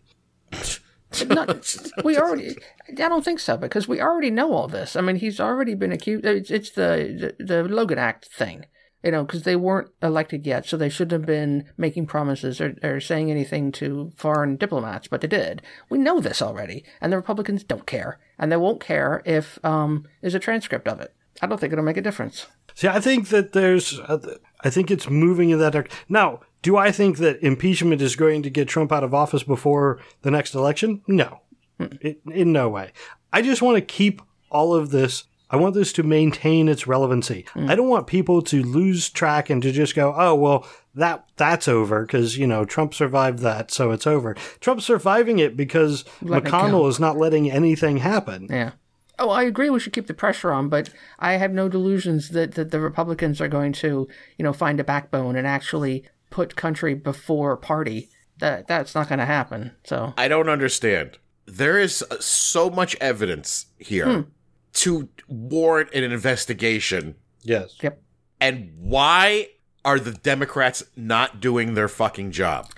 [1.27, 2.55] Not, we already.
[2.89, 4.95] I don't think so because we already know all this.
[4.95, 6.25] I mean, he's already been accused.
[6.25, 8.65] It's, it's the, the the Logan Act thing,
[9.03, 12.75] you know, because they weren't elected yet, so they shouldn't have been making promises or,
[12.83, 15.61] or saying anything to foreign diplomats, but they did.
[15.89, 20.05] We know this already, and the Republicans don't care, and they won't care if um
[20.21, 21.13] there's a transcript of it.
[21.41, 22.47] I don't think it'll make a difference.
[22.75, 25.95] See, I think that there's, I think it's moving in that direction.
[26.09, 29.99] Now, do I think that impeachment is going to get Trump out of office before
[30.21, 31.01] the next election?
[31.07, 31.41] No,
[31.79, 32.91] it, in no way.
[33.31, 35.25] I just want to keep all of this.
[35.49, 37.45] I want this to maintain its relevancy.
[37.53, 37.69] Mm.
[37.69, 41.67] I don't want people to lose track and to just go, "Oh, well, that that's
[41.67, 44.35] over" because you know Trump survived that, so it's over.
[44.59, 46.87] Trump's surviving it because Let McConnell go.
[46.87, 48.47] is not letting anything happen.
[48.49, 48.71] Yeah.
[49.19, 49.69] Oh, I agree.
[49.69, 53.39] We should keep the pressure on, but I have no delusions that, that the Republicans
[53.39, 54.07] are going to,
[54.37, 58.09] you know, find a backbone and actually put country before party.
[58.39, 59.71] That that's not going to happen.
[59.83, 61.19] So I don't understand.
[61.45, 64.25] There is uh, so much evidence here
[64.73, 67.15] to warrant an investigation.
[67.41, 67.75] Yes.
[67.81, 68.01] yep.
[68.39, 69.49] And why
[69.85, 72.69] are the Democrats not doing their fucking job?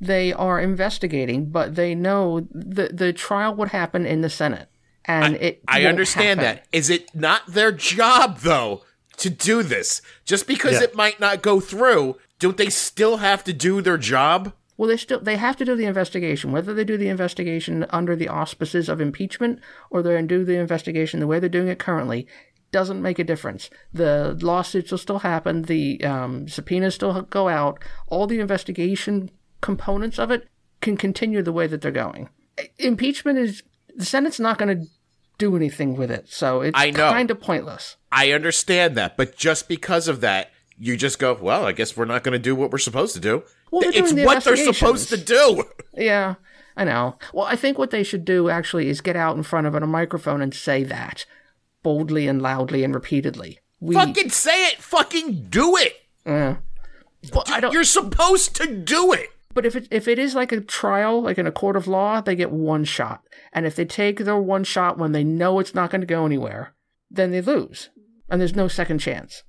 [0.00, 4.68] They are investigating, but they know the the trial would happen in the Senate,
[5.04, 5.62] and it.
[5.68, 6.56] I won't understand happen.
[6.56, 6.76] that.
[6.76, 8.82] Is it not their job, though,
[9.18, 10.02] to do this?
[10.24, 10.84] Just because Yeah.
[10.84, 14.52] it might not go through, don't they still have to do their job?
[14.82, 16.50] Well, they still they have to do the investigation.
[16.50, 21.20] Whether they do the investigation under the auspices of impeachment or they do the investigation
[21.20, 22.26] the way they're doing it currently
[22.72, 23.70] doesn't make a difference.
[23.92, 25.62] The lawsuits will still happen.
[25.62, 27.80] The um, subpoenas still go out.
[28.08, 30.48] All the investigation components of it
[30.80, 32.28] can continue the way that they're going.
[32.80, 33.62] Impeachment is
[33.94, 34.86] the Senate's not going to
[35.38, 37.98] do anything with it, so it's kind of pointless.
[38.10, 42.04] I understand that, but just because of that, you just go, well, I guess we're
[42.04, 43.42] not going to do what we're supposed to do.
[43.70, 45.64] Well, it's the what they're supposed to do.
[45.94, 46.36] Yeah,
[46.74, 47.18] I know.
[47.34, 49.86] Well, I think what they should do actually is get out in front of a
[49.86, 51.26] microphone and say that
[51.82, 53.58] boldly and loudly and repeatedly.
[53.78, 54.78] We, Fucking say it.
[54.78, 56.00] Fucking do it.
[56.24, 57.72] well, I don't.
[57.74, 59.28] You're supposed to do it.
[59.54, 62.20] But if it if it is like a trial, like in a court of law,
[62.20, 65.74] they get one shot, and if they take their one shot when they know it's
[65.74, 66.72] not going to go anywhere,
[67.10, 67.90] then they lose,
[68.30, 69.42] and there's no second chance.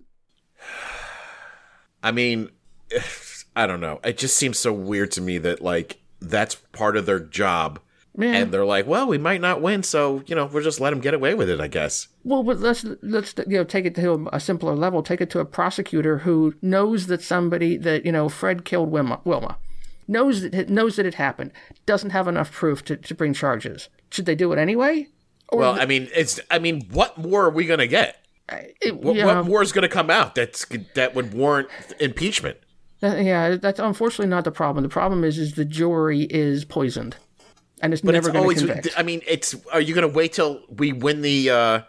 [2.04, 2.50] I mean,
[3.56, 4.00] I don't know.
[4.04, 7.80] It just seems so weird to me that like that's part of their job.
[8.16, 11.00] And they're like, well, we might not win, so you know, we'll just let them
[11.00, 12.10] get away with it, I guess.
[12.24, 15.02] Well, but let's let's you know take it to a simpler level.
[15.02, 19.20] Take it to a prosecutor who knows that somebody that you know Fred killed Wilma,
[19.24, 19.58] Wilma
[20.08, 21.52] knows that it, knows that it happened,
[21.86, 23.90] doesn't have enough proof to, to bring charges.
[24.12, 25.08] Should they do it anyway?
[25.50, 26.40] Or Well, I mean, it's.
[26.52, 28.23] I mean, what more are we gonna get?
[28.50, 32.58] It, What, yeah, what more is gonna come out that's that would warrant impeachment?
[33.00, 34.84] that- yeah, that's unfortunately not the problem.
[34.84, 37.18] The problem is is the jury is poisoned,
[37.82, 38.90] and it's But never going to convict.
[38.98, 39.56] I mean, it's.
[39.72, 41.50] Are you gonna wait till we win the?
[41.50, 41.82] uh,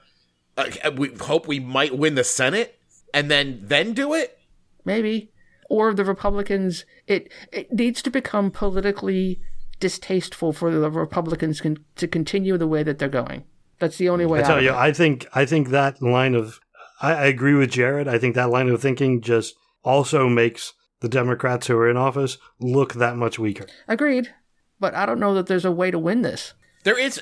[0.56, 2.78] uh We hope we might win the Senate,
[3.12, 4.38] and then then do it.
[4.84, 5.30] maybe
[5.70, 9.40] or the republicans it it needs to become politically
[9.80, 13.44] distasteful for the republicans con- to continue the way that they're going
[13.78, 14.74] that's the only way I out tell of you, it.
[14.76, 16.60] I think I think that line of
[17.00, 18.08] I, I agree with Jared.
[18.08, 22.38] I think that line of thinking just also makes the Democrats who are in office
[22.60, 23.66] look that much weaker.
[23.86, 24.32] agreed
[24.80, 27.20] but i don't know that there's a way to win this There is.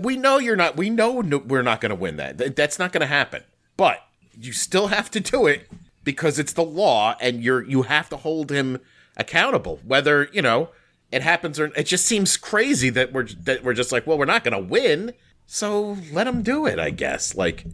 [0.00, 0.76] We know you're not.
[0.76, 2.56] We know we're not going to win that.
[2.56, 3.42] That's not going to happen.
[3.76, 3.98] But
[4.36, 5.68] you still have to do it
[6.02, 8.80] because it's the law, and you're you have to hold him
[9.16, 9.80] accountable.
[9.84, 10.70] Whether you know
[11.12, 14.24] it happens or it just seems crazy that we're that we're just like, well, we're
[14.24, 15.12] not going to win,
[15.46, 16.78] so let him do it.
[16.78, 17.64] I guess like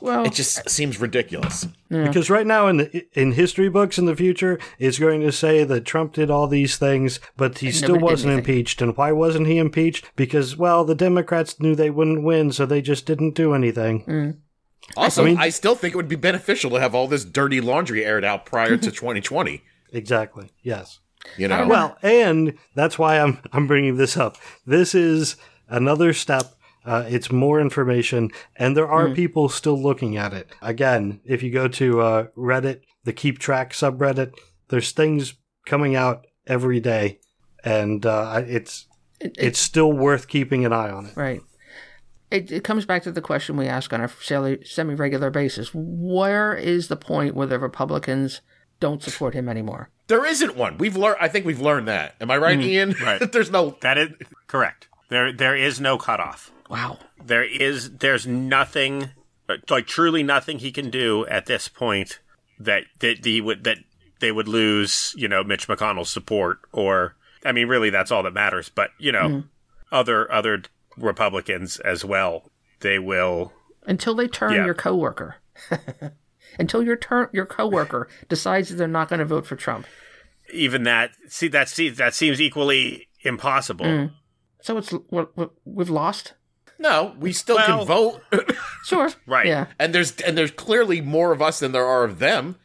[0.00, 1.66] well it just seems ridiculous.
[1.88, 5.64] Because right now in the, in history books in the future, it's going to say
[5.64, 8.82] that Trump did all these things, but he still wasn't impeached.
[8.82, 10.04] And why wasn't he impeached?
[10.14, 14.36] Because well, the Democrats knew they wouldn't win, so they just didn't do anything.
[14.96, 18.04] Also, I, I still think it would be beneficial to have all this dirty laundry
[18.04, 19.62] aired out prior to 2020.
[19.92, 20.50] Exactly.
[20.62, 21.00] Yes.
[21.36, 24.36] You know, Well, and that's why I'm I'm bringing this up.
[24.66, 25.36] This is
[25.68, 26.54] another step.
[26.88, 30.48] Uh, it's more information, and there are people still looking at it.
[30.62, 34.32] Again, if you go to uh, Reddit, the Keep Track subreddit,
[34.68, 35.34] there's things
[35.66, 37.18] coming out every day,
[37.62, 38.86] and uh, it's
[39.20, 41.16] it, it- it's still worth keeping an eye on it.
[41.16, 41.42] right
[42.30, 44.08] it, it comes back to the question we ask on a
[44.64, 48.40] semi regular basis where is the point where the republicans
[48.80, 50.78] don't support him anymore there isn't one.
[50.78, 51.18] We've learned.
[51.20, 52.14] I think we've learned that.
[52.18, 52.94] Am I right, Ian?
[53.02, 53.30] Right.
[53.32, 53.76] There's no.
[53.82, 54.08] That is
[54.46, 54.87] correct.
[55.08, 56.50] There there is no cutoff.
[56.68, 59.10] wow There is there's nothing
[59.70, 62.20] like truly nothing he can do at this point
[62.58, 63.78] that that he would that
[64.20, 68.34] they would lose, you know, Mitch McConnell's support or I mean really that's all that
[68.34, 69.46] matters, but you know, mm-hmm.
[69.92, 70.62] other other
[70.96, 73.52] Republicans as well, they will
[73.86, 74.64] until they turn Yeah.
[74.66, 75.36] your coworker.
[76.58, 79.86] until your turn your coworker decides that they're not going to vote for Trump.
[80.52, 83.86] even that see that see that seems equally impossible.
[83.86, 84.12] Mm.
[84.62, 86.34] So it's what what- we've lost.
[86.78, 88.22] No, we still Well- can vote,
[88.84, 89.10] Sure.
[89.26, 89.46] Right.
[89.46, 89.66] Yeah.
[89.78, 92.56] and there's and there's clearly more of us than there are of them.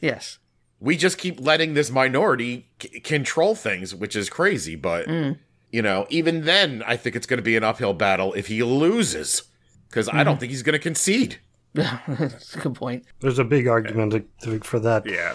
[0.00, 0.38] Yes.
[0.80, 4.74] We just keep letting this minority c- control things, which is crazy.
[4.76, 5.38] But mm.
[5.70, 8.62] you know, even then, I think it's going to be an uphill battle if he
[8.62, 9.42] loses,
[9.88, 10.40] because I don't mm.
[10.40, 11.38] think he's going to concede.
[11.74, 13.04] That's a good point.
[13.20, 15.06] There's a big argument to, to, for that.
[15.06, 15.34] Yeah.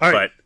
[0.00, 0.44] All right, But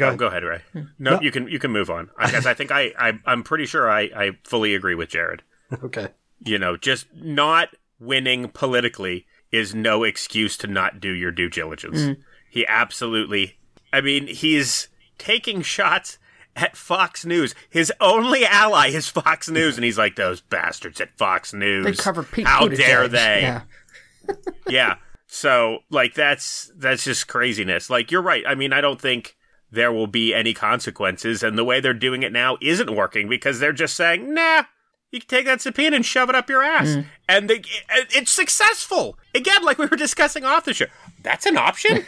[0.00, 0.18] go oh, ahead.
[0.18, 0.62] go ahead, Ray.
[0.72, 0.82] Hmm.
[0.98, 2.10] No, you can you can move on.
[2.18, 5.42] I guess I think I, I I'm pretty sure I, I fully agree with Jared.
[5.84, 6.08] Okay.
[6.40, 7.68] You know, just not
[8.00, 12.02] winning politically is no excuse to not do your due diligence.
[12.02, 12.12] Hmm.
[12.50, 13.60] He absolutely
[13.92, 16.18] I mean, he's taking shots
[16.56, 17.54] at Fox News.
[17.68, 21.84] His only ally is Fox News, and he's like, "Those bastards at Fox News!
[21.84, 22.76] They cover Pete How Buttigieg.
[22.76, 23.40] dare they?
[23.42, 23.62] Yeah.
[24.68, 24.94] yeah.
[25.26, 27.90] So like that's that's just craziness.
[27.90, 28.44] Like you're right.
[28.46, 29.36] I mean, I don't think
[29.72, 33.58] there will be any consequences, and the way they're doing it now isn't working because
[33.60, 34.64] they're just saying, "Nah,
[35.10, 36.96] you can take that subpoena and shove it up your ass,"
[37.28, 39.18] and they, it- it's successful.
[39.34, 40.86] Again, like we were discussing off the show.
[41.22, 42.04] That's an option.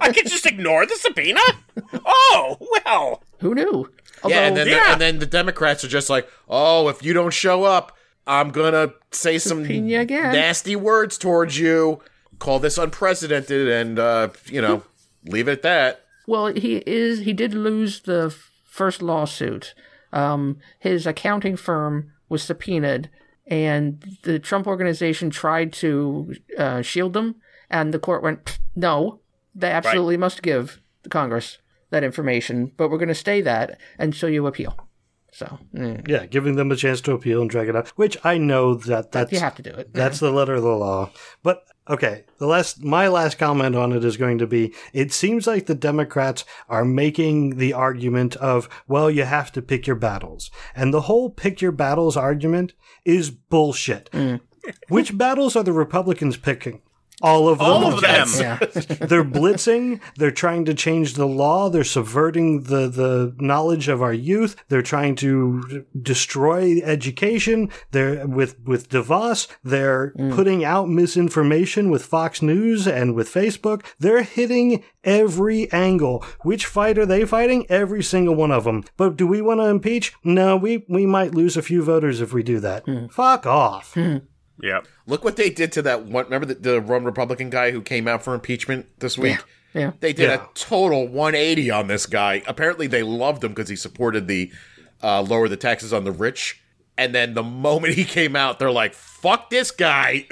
[0.00, 1.40] I can just ignore the subpoena.
[2.04, 3.22] Oh well.
[3.40, 3.90] Who knew?
[4.22, 4.84] Although, yeah, and then yeah.
[4.86, 8.50] The, and then the Democrats are just like, oh, if you don't show up, I'm
[8.50, 12.00] gonna say some Subpoena you again." nasty words towards you.
[12.38, 14.82] Call this unprecedented, and uh, you know,
[15.24, 16.03] leave it at that.
[16.26, 17.20] Well, he is.
[17.20, 18.34] He did lose the
[18.64, 19.74] first lawsuit.
[20.12, 23.10] Um, his accounting firm was subpoenaed,
[23.46, 27.36] and the Trump organization tried to uh, shield them,
[27.70, 29.20] and the court went, "No,
[29.54, 31.58] they absolutely must give the Congress
[31.90, 34.76] that information, but we're going to stay that until you appeal."
[35.34, 38.38] So mm, Yeah, giving them a chance to appeal and drag it out, which I
[38.38, 39.92] know that that's you have to do it.
[39.92, 41.10] That's the letter of the law.
[41.42, 45.46] But okay, the last my last comment on it is going to be it seems
[45.46, 50.50] like the Democrats are making the argument of, well, you have to pick your battles.
[50.74, 52.72] And the whole pick your battles argument
[53.04, 54.10] is bullshit.
[54.12, 54.40] Mm.
[54.88, 56.80] Which battles are the Republicans picking?
[57.22, 57.66] All of them.
[57.66, 58.28] All of them.
[58.36, 58.58] Yeah.
[59.06, 60.00] they're blitzing.
[60.16, 61.70] They're trying to change the law.
[61.70, 64.56] They're subverting the, the knowledge of our youth.
[64.68, 67.70] They're trying to destroy education.
[67.92, 69.48] They're with, with DeVos.
[69.62, 70.34] They're mm.
[70.34, 73.84] putting out misinformation with Fox News and with Facebook.
[73.98, 76.24] They're hitting every angle.
[76.42, 77.64] Which fight are they fighting?
[77.68, 78.84] Every single one of them.
[78.96, 80.14] But do we want to impeach?
[80.24, 82.84] No, we, we might lose a few voters if we do that.
[82.84, 83.06] Hmm.
[83.06, 83.94] Fuck off.
[83.94, 84.18] Hmm.
[84.62, 84.86] Yep.
[85.06, 86.24] Look what they did to that one.
[86.26, 89.38] Remember the, the one Republican guy who came out for impeachment this week?
[89.74, 89.92] Yeah.
[90.00, 90.44] They did Yeah.
[90.44, 92.42] a total 180 on this guy.
[92.46, 94.52] Apparently, they loved him because he supported the
[95.02, 96.60] uh, lower the taxes on the rich.
[96.96, 100.28] And then the moment he came out, they're like, "Fuck this guy!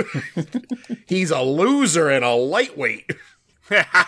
[1.09, 3.11] He's a loser and a lightweight."
[3.71, 4.05] uh,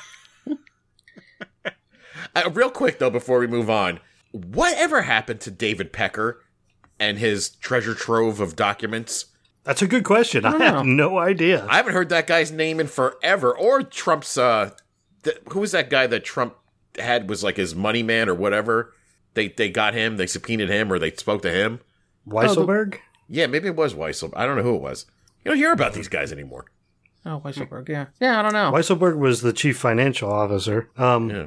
[2.52, 3.98] real quick though, before we move on,
[4.30, 6.40] whatever happened to David Pecker
[7.00, 9.26] and his treasure trove of documents?
[9.64, 10.44] That's a good question.
[10.44, 11.66] I, don't have no idea.
[11.68, 13.56] I haven't heard that guy's name in forever.
[13.56, 14.70] Or Trump's uh
[15.22, 16.54] th- who was that guy that Trump
[16.98, 18.92] had was like his money man or whatever?
[19.34, 21.80] They they got him, they subpoenaed him or they spoke to him.
[22.28, 22.98] Weisselberg?
[23.28, 24.32] Yeah, maybe it was Weissel.
[24.36, 25.06] I don't know who it was.
[25.44, 26.66] You don't hear about these guys anymore.
[27.26, 27.88] Oh, Weisselberg.
[27.88, 28.06] Yeah.
[28.20, 28.70] Yeah, I don't know.
[28.70, 30.90] Weisselberg was the chief financial officer.
[30.96, 31.46] Um, Yeah.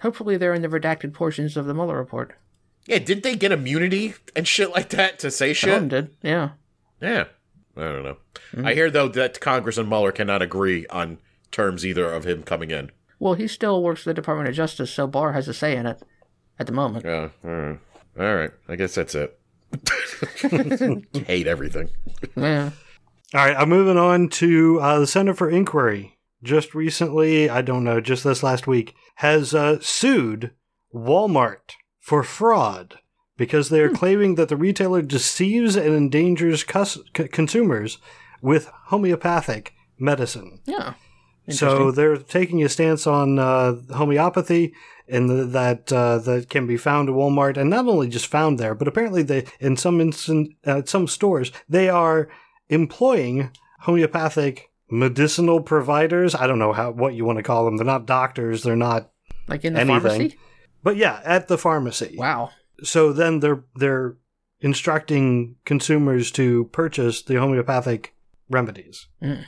[0.00, 2.34] Hopefully they're in the redacted portions of the Mueller report.
[2.86, 5.88] Yeah, didn't they get immunity and shit like that to say Some of shit?
[5.90, 6.16] did.
[6.22, 6.50] Yeah.
[7.00, 7.24] Yeah.
[7.76, 8.16] I don't know.
[8.64, 11.18] I hear though that Congress and Mueller cannot agree on
[11.50, 12.90] terms either of him coming in.
[13.18, 15.86] Well, he still works for the Department of Justice, so Barr has a say in
[15.86, 16.02] it
[16.58, 17.04] at the moment.
[17.04, 17.28] Yeah.
[17.44, 17.78] All right.
[18.18, 18.50] All right.
[18.68, 19.38] I guess that's it.
[21.26, 21.88] Hate everything.
[22.36, 22.70] Yeah.
[23.34, 26.18] All right, I'm moving on to uh, the Center for Inquiry.
[26.42, 30.50] Just recently, I don't know, just this last week, has uh, sued
[30.92, 32.98] Walmart for fraud
[33.44, 37.98] because they are claiming that the retailer deceives and endangers cus- c- consumers
[38.40, 39.64] with homeopathic
[39.98, 40.60] medicine.
[40.64, 40.94] Yeah.
[41.48, 44.74] So they're taking a stance on uh, homeopathy
[45.08, 48.58] and th- that uh, that can be found at Walmart, and not only just found
[48.58, 52.28] there, but apparently they in some instant uh, some stores they are
[52.68, 56.34] employing homeopathic medicinal providers.
[56.34, 57.76] I don't know how what you want to call them.
[57.76, 58.62] They're not doctors.
[58.62, 59.10] They're not,
[59.48, 60.00] Like in the Anything.
[60.00, 60.38] pharmacy?
[60.84, 62.14] but yeah, at the pharmacy.
[62.16, 62.50] Wow.
[62.82, 64.16] So then they're they're
[64.60, 68.14] instructing consumers to purchase the homeopathic
[68.48, 69.08] remedies.
[69.22, 69.44] Mm.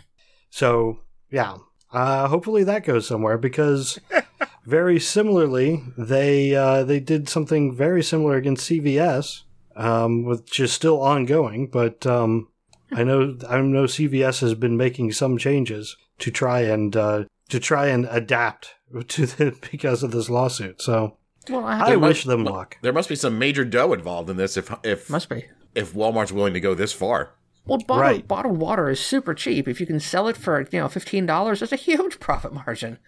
[0.51, 1.57] So yeah,
[1.93, 3.99] uh, hopefully that goes somewhere because
[4.65, 9.43] very similarly they uh, they did something very similar against CVS,
[9.77, 11.69] um, which is still ongoing.
[11.69, 12.49] But um,
[12.93, 17.61] I know I know CVS has been making some changes to try and uh, to
[17.61, 18.75] try and adapt
[19.09, 20.83] to the because of this lawsuit.
[20.83, 21.19] So
[21.49, 22.79] Well, I, I have wish them luck.
[22.83, 25.45] There must be some major dough involved in this if if must be.
[25.75, 27.35] if Walmart's willing to go this far.
[27.67, 28.29] Well, bottled, Right.
[28.29, 29.67] bottled water is super cheap.
[29.69, 32.99] If you can sell it for you know fifteen dollars, that's a huge profit margin.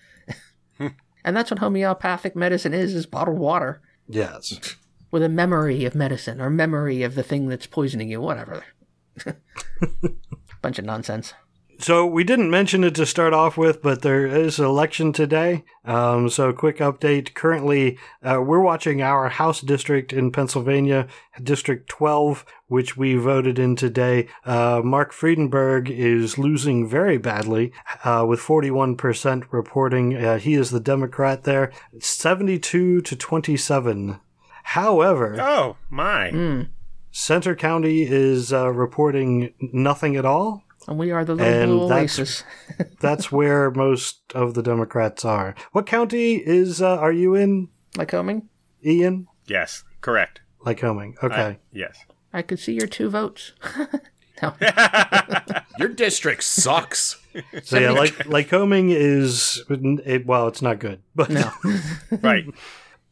[0.79, 4.77] and that's what homeopathic medicine is: is bottled water Yes.
[5.11, 8.21] with a memory of medicine or memory of the thing that's poisoning you.
[8.21, 8.65] Whatever.
[10.63, 11.33] Bunch of nonsense.
[11.79, 15.65] So we didn't mention it to start off with, but there is election today.
[15.85, 17.35] Um, so quick update.
[17.35, 21.07] Currently, uh, we're watching our House district in Pennsylvania,
[21.43, 24.27] District 12, which we voted in today.
[24.45, 27.73] Uh, Marc Friedenberg is losing very badly,
[28.05, 30.17] uh, with 41% reporting.
[30.17, 31.73] Uh, he is the Democrat there.
[32.01, 34.19] 72 to 27.
[34.71, 36.31] However, Oh my!
[36.33, 36.69] Mm.
[37.13, 40.66] Centre County is uh, reporting nothing at all.
[40.89, 42.45] And we are the little And blue that's- oasis.
[43.01, 45.55] That's where most of the Democrats are.
[45.73, 48.43] What county is uh, are you in, Lycoming,
[48.85, 49.27] Ian?
[49.47, 50.41] Yes, correct.
[50.65, 51.15] Lycoming.
[51.23, 51.59] Okay.
[51.73, 51.99] Yes.
[52.33, 53.53] I could see your two votes.
[54.43, 54.55] no.
[55.79, 57.17] Your district sucks.
[57.63, 61.51] so yeah, like Lycoming is it, well, it's not good, but No.
[62.23, 62.45] Right.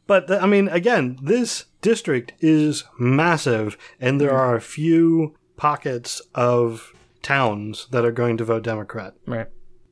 [0.07, 6.93] but I mean, again, this district is massive, and there are a few pockets of
[7.25, 9.15] towns that are going to vote Democrat.
[9.27, 9.49] Right.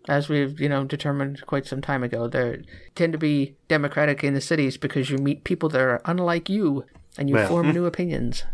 [0.08, 2.62] As we've, you know, determined quite some time ago, there
[2.94, 6.84] tend to be democratic in the cities because you meet people that are unlike you
[7.18, 7.48] and you Well.
[7.48, 8.44] form new opinions.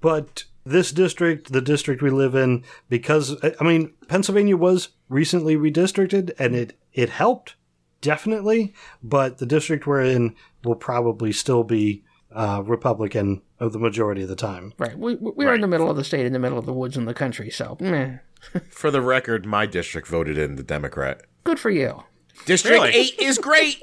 [0.00, 6.32] But this district, the district we live in, because I mean, Pennsylvania was recently redistricted,
[6.38, 7.54] and it it helped
[8.00, 8.74] definitely.
[9.02, 12.04] But the district we're in will probably still be
[12.34, 14.72] uh, Republican of the majority of the time.
[14.78, 14.98] Right.
[14.98, 16.96] We, we- we're in the middle of the state, in the middle of the woods
[16.96, 18.18] in the country, so meh.
[18.70, 21.22] For the record, my district voted in the Democrat.
[21.44, 22.02] good for you.
[22.46, 22.90] District Really?
[22.94, 23.82] 8 is great.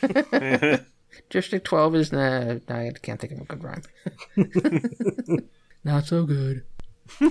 [1.30, 3.82] District 12 is, nah, I can't think of a good rhyme.
[5.84, 6.64] Not so good.
[7.20, 7.30] All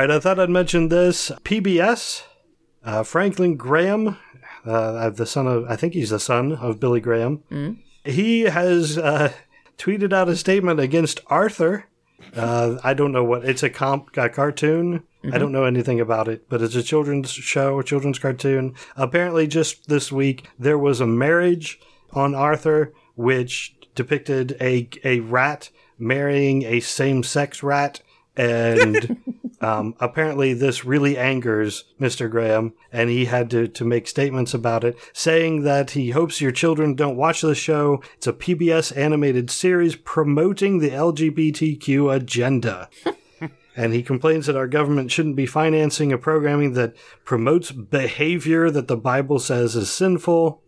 [0.00, 1.30] right, I thought I'd mention this.
[1.44, 2.24] PBS
[2.84, 4.16] Uh, Franklin Graham,
[4.66, 7.42] uh, the son of, I think he's the son of Billy Graham.
[8.04, 9.32] He has uh,
[9.78, 11.86] tweeted out a statement against Arthur.
[12.36, 15.02] Uh, I don't know what it's a comp a cartoon.
[15.32, 18.74] I don't know anything about it, but it's a children's show, a children's cartoon.
[18.96, 21.80] Apparently, just this week there was a marriage
[22.12, 28.02] on Arthur, which depicted a a rat marrying a same sex rat,
[28.36, 29.16] and
[29.62, 32.28] um, apparently this really angers Mr.
[32.28, 36.50] Graham, and he had to, to make statements about it, saying that he hopes your
[36.50, 38.02] children don't watch the show.
[38.16, 42.90] It's a PBS animated series promoting the LGBTQ agenda.
[43.76, 48.88] and he complains that our government shouldn't be financing a programming that promotes behavior that
[48.88, 50.60] the Bible says is sinful.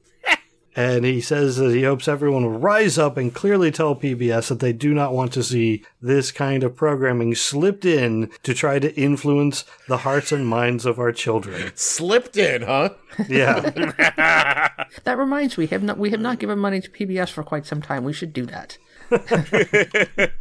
[0.76, 4.60] And he says that he hopes everyone will rise up and clearly tell PBS that
[4.60, 8.94] they do not want to see this kind of programming slipped in to try to
[8.96, 11.72] influence the hearts and minds of our children.
[11.76, 12.90] Slipped in, huh?
[13.28, 14.70] Yeah.
[15.04, 17.66] That reminds me, we have not we have not given money to PBS for quite
[17.66, 18.04] some time.
[18.04, 18.78] We should do that.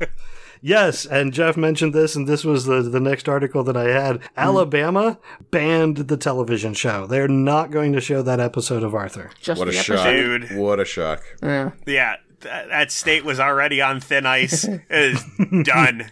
[0.64, 4.16] yes, and Jeff mentioned this, and this was the, the next article that I had.
[4.16, 4.28] Hmm.
[4.38, 5.20] Alabama
[5.52, 7.06] banned the television show.
[7.06, 9.30] They're not going to show that episode of Arthur.
[9.40, 10.08] Just What a the shock.
[10.08, 10.58] Dude.
[10.58, 11.22] What a shock.
[11.44, 11.72] Yeah.
[11.86, 14.64] Yeah, that, that state was already on thin ice.
[14.68, 15.24] it is
[15.66, 16.12] done.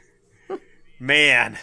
[0.99, 1.57] Man,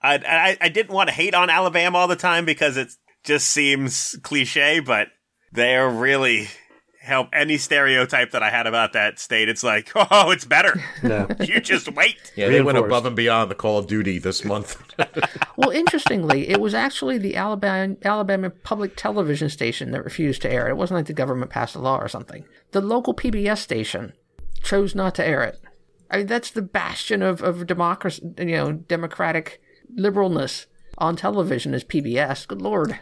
[0.00, 2.88] I, I I didn't want to hate on Alabama all the time because it
[3.24, 5.08] just seems cliche, but
[5.52, 6.48] they're really
[7.10, 9.48] help any stereotype that I had about that state.
[9.48, 10.82] It's like, oh, it's better.
[11.02, 11.28] No.
[11.40, 12.32] you just wait.
[12.36, 14.82] Yeah, they went above and beyond the Call of Duty this month.
[15.56, 20.68] Well, interestingly, it was actually the Alabama Alabama public television station that refused to air
[20.68, 20.70] it.
[20.70, 22.46] It wasn't like the government passed a law or something.
[22.70, 24.14] The local PBS station
[24.62, 25.60] chose not to air it.
[26.10, 29.60] I mean, that's the bastion of, of democracy, you know, democratic
[29.98, 30.64] liberalness
[30.96, 32.48] on television is PBS.
[32.48, 32.98] Good lord.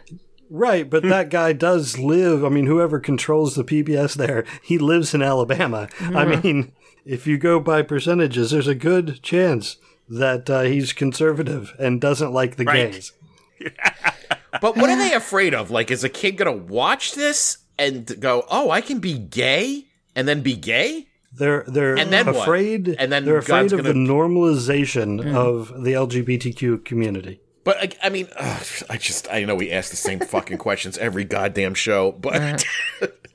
[0.49, 2.43] Right, but that guy does live.
[2.43, 5.87] I mean, whoever controls the PBS there, he lives in Alabama.
[5.99, 6.71] I mean,
[7.05, 9.77] if you go by percentages, there's a good chance
[10.07, 12.91] that uh, he's conservative and doesn't like the Right.
[12.93, 13.11] gays.
[14.61, 15.69] but what are they afraid of?
[15.69, 19.85] Like, is a kid gonna watch this and go, "Oh, I can be gay,"
[20.15, 21.07] and then be gay?
[21.31, 22.35] They're they're And then what?
[22.37, 22.87] afraid.
[22.97, 27.39] And then they're afraid God's of the gonna- normalization of the LGBTQ community.
[27.69, 30.97] But I, I mean, ugh, I just I know we ask the same fucking questions
[30.97, 32.65] every goddamn show, but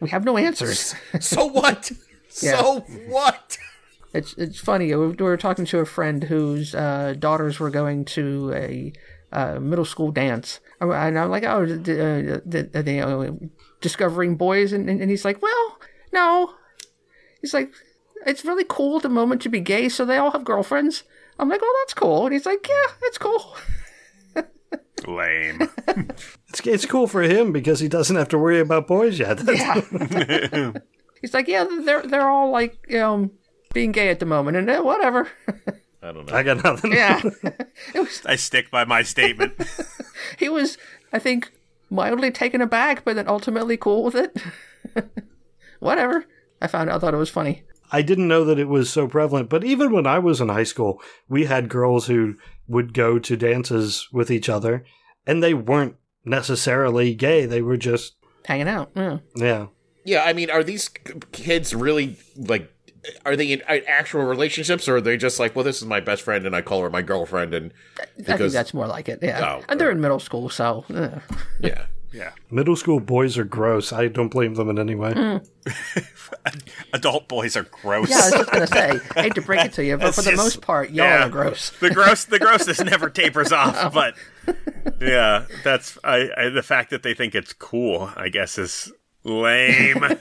[0.01, 0.97] We have no answers.
[1.21, 1.93] so what?
[2.43, 2.59] Yeah.
[2.59, 3.59] So what?
[4.13, 4.93] It's it's funny.
[4.93, 8.93] We were talking to a friend whose uh, daughters were going to a
[9.31, 12.41] uh, middle school dance, and I'm like, "Oh, uh,
[12.79, 13.31] are they uh,
[13.81, 15.79] discovering boys?" And, and and he's like, "Well,
[16.13, 16.55] no."
[17.41, 17.73] He's like,
[18.27, 21.05] "It's really cool at the moment to be gay, so they all have girlfriends."
[21.39, 23.57] I'm like, "Oh, that's cool." And he's like, "Yeah, that's cool."
[25.07, 25.69] Lame.
[26.49, 29.41] It's it's cool for him because he doesn't have to worry about boys yet.
[31.21, 33.33] He's like, "Yeah, they're they're all like, um,
[33.73, 35.29] being gay at the moment, and uh, whatever."
[36.03, 36.35] I don't know.
[36.37, 36.93] I got nothing.
[36.93, 37.21] yeah,
[37.95, 38.23] it was.
[38.27, 39.55] I stick by my statement.
[40.39, 40.79] he was,
[41.13, 41.51] I think,
[41.91, 44.37] mildly taken aback, but then ultimately cool with it.
[45.81, 46.25] Whatever.
[46.63, 47.65] I found I thought it was funny.
[47.93, 50.65] I didn't know that it was so prevalent, but even when I was in high
[50.65, 52.37] school, we had girls who
[52.67, 54.85] would go to dances with each other,
[55.27, 57.47] and they weren't necessarily gay.
[57.47, 58.15] They were just,
[58.47, 58.91] Hanging out.
[58.95, 59.19] Yeah.
[59.37, 59.67] yeah.
[60.07, 60.89] Yeah, I mean, are these
[61.33, 62.71] kids really like?
[63.25, 66.01] Are they in uh, actual relationships, or are they just like, well, this is my
[66.01, 69.09] best friend, and I call her my girlfriend, and I think Because- that's more like
[69.09, 69.21] it.
[69.23, 69.59] Yeah.
[69.61, 71.21] Oh, and they're in middle school, so uh,
[71.61, 72.31] yeah, yeah.
[72.51, 73.93] Middle school boys are gross.
[73.93, 75.41] I don't blame them in any way.
[76.93, 78.09] Adult boys are gross.
[78.09, 80.17] yeah, I was just gonna say, I hate to break it to you, but It's
[80.17, 81.27] for the just- most part, y'all yeah.
[81.27, 81.71] are gross.
[81.81, 84.15] the gross the grossness never tapers off but
[85.01, 88.93] yeah that's I, I the fact that they think it's cool i guess is
[89.25, 90.05] lame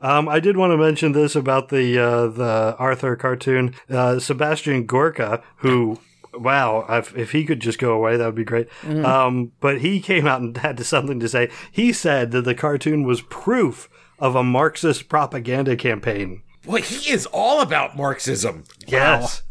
[0.00, 3.74] Um, I did want to mention this about the uh, the Arthur cartoon.
[3.90, 5.98] Uh, Sebastian Gorka, who,
[6.34, 8.68] wow, if, if he could just go away, that would be great.
[8.84, 11.50] Um, but he came out and had something to say.
[11.70, 16.42] He said that the cartoon was proof of a Marxist propaganda campaign.
[16.66, 18.64] well, he is all about Marxism.
[18.86, 19.42] Yes.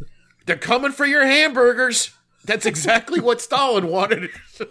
[0.46, 2.12] They're coming for your hamburgers.
[2.44, 4.30] That's exactly what Stalin wanted.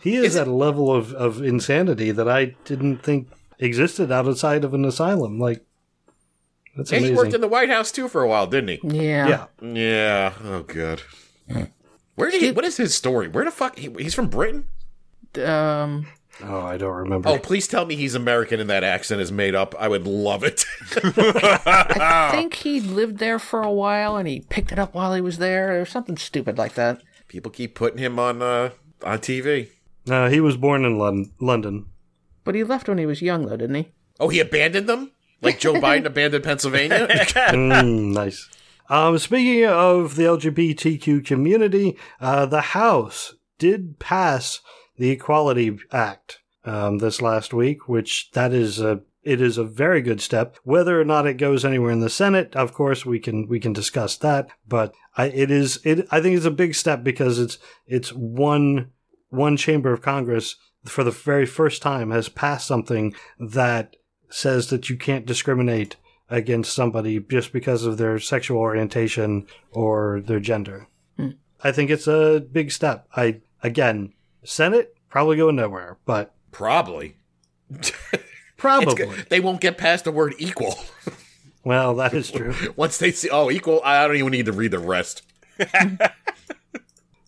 [0.00, 3.28] He is, at a level of, of insanity that I didn't think
[3.58, 5.38] existed outside of an asylum.
[5.38, 5.64] Like,
[6.76, 8.80] that's And he worked in the White House too for a while, didn't he?
[8.82, 9.28] Yeah.
[9.28, 9.46] yeah.
[9.72, 10.32] Yeah.
[10.44, 11.02] Oh, good.
[12.14, 12.52] Where did he?
[12.52, 13.28] What is his story?
[13.28, 13.78] Where the fuck?
[13.78, 14.66] He, he's from Britain.
[15.44, 16.06] Um,
[16.42, 17.28] Oh, I don't remember.
[17.28, 19.74] Oh, please tell me he's American and that accent is made up.
[19.78, 20.64] I would love it.
[20.96, 25.20] I think he lived there for a while and he picked it up while he
[25.20, 27.02] was there, or something stupid like that.
[27.28, 28.70] People keep putting him on uh,
[29.04, 29.68] on TV.
[30.08, 31.86] Uh, he was born in Lon- London.
[32.42, 33.88] But he left when he was young, though, didn't he?
[34.20, 35.12] Oh, he abandoned them
[35.44, 37.08] like Joe Biden abandoned Pennsylvania.
[37.54, 38.48] Mm, nice.
[38.88, 44.60] Um, speaking of the LGBTQ community, uh, the House did pass
[44.96, 50.02] the Equality Act um, this last week, which that is a it is a very
[50.02, 50.56] good step.
[50.64, 53.72] Whether or not it goes anywhere in the Senate, of course, we can we can
[53.72, 54.48] discuss that.
[54.68, 56.06] But I, it is it.
[56.10, 58.90] I think it's a big step because it's it's one
[59.30, 63.96] one chamber of Congress for the very first time has passed something that
[64.34, 65.96] says that you can't discriminate
[66.28, 70.88] against somebody just because of their sexual orientation or their gender.
[71.16, 71.30] Hmm.
[71.62, 73.06] I think it's a big step.
[73.16, 74.12] I again,
[74.42, 77.16] Senate probably going nowhere, but Probably.
[78.56, 79.06] Probably.
[79.28, 80.78] They won't get past the word equal.
[81.66, 82.54] Well, that is true.
[82.76, 85.22] Once they see, oh, equal, I don't even need to read the rest.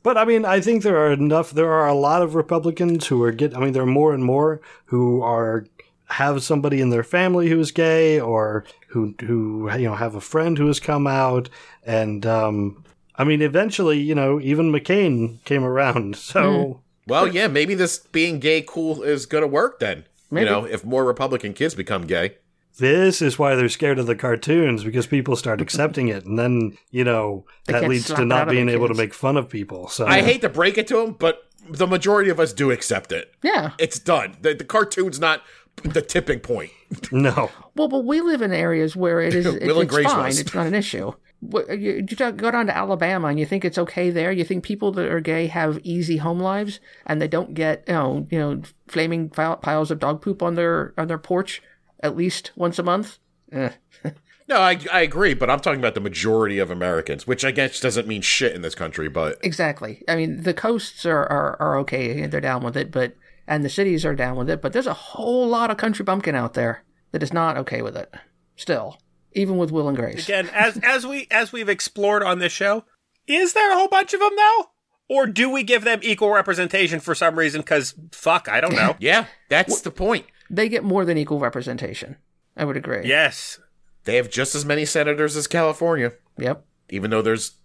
[0.03, 1.53] But I mean, I think there are enough.
[1.53, 3.57] There are a lot of Republicans who are get.
[3.57, 5.67] I mean, there are more and more who are
[6.07, 10.21] have somebody in their family who is gay, or who who you know have a
[10.21, 11.49] friend who has come out,
[11.85, 12.85] and um,
[13.17, 16.17] I mean, eventually, you know, even McCain came around.
[16.27, 20.05] So Well, yeah, maybe this being gay cool is going to work then.
[20.31, 20.47] Maybe.
[20.47, 22.37] You know, if more Republican kids become gay.
[22.79, 26.77] this is why they're scared of the cartoons because people start accepting it, and then
[26.91, 29.89] you know They that leads to not being the able to make fun of people.
[29.89, 33.13] So I hate to break it to them, but the majority of us do accept
[33.13, 33.35] it.
[33.43, 33.73] Yeah.
[33.79, 34.37] It's done.
[34.41, 35.43] The, the cartoon's not
[35.85, 36.71] the tipping point.
[37.13, 37.51] no.
[37.75, 40.25] Well, but we live in areas where it is it, it's Grace fine.
[40.25, 40.41] was.
[40.41, 41.13] It's not an issue.
[41.41, 44.33] What- You, you talk- go down to Alabama and you think it's okay there.
[44.33, 47.95] You think people that are gay have easy home lives and they don't get you
[47.95, 51.63] know you know flaming piles of dog poop on their on their porch
[52.01, 53.19] at least once a month.
[53.53, 53.71] Eh.
[54.49, 57.81] No, I, I agree, but I'm talking about the majority of Americans, which I guess
[57.81, 60.05] doesn't mean shit in this country, but Exactly.
[60.07, 62.27] I mean, the coasts are, are, are okay.
[62.27, 63.17] They're down with it, but
[63.47, 64.61] and the cities are down with it.
[64.63, 67.97] But there's a whole lot of country bumpkin out there that is not okay with
[67.97, 68.13] it.
[68.57, 68.99] Still,
[69.33, 70.25] even with Will and Grace.
[70.25, 72.85] Again, as as we as we've explored on this show,
[73.27, 74.65] is there a whole bunch of them though,
[75.09, 77.61] or do we give them equal representation for some reason?
[77.61, 78.97] Because fuck, I don't know.
[79.01, 80.27] yeah, that's the point.
[80.49, 82.17] They get more than equal representation.
[82.57, 83.03] I would agree.
[83.05, 83.59] yes,
[84.05, 86.65] They have just as many senators as California, Yep.
[86.89, 87.57] even though there's,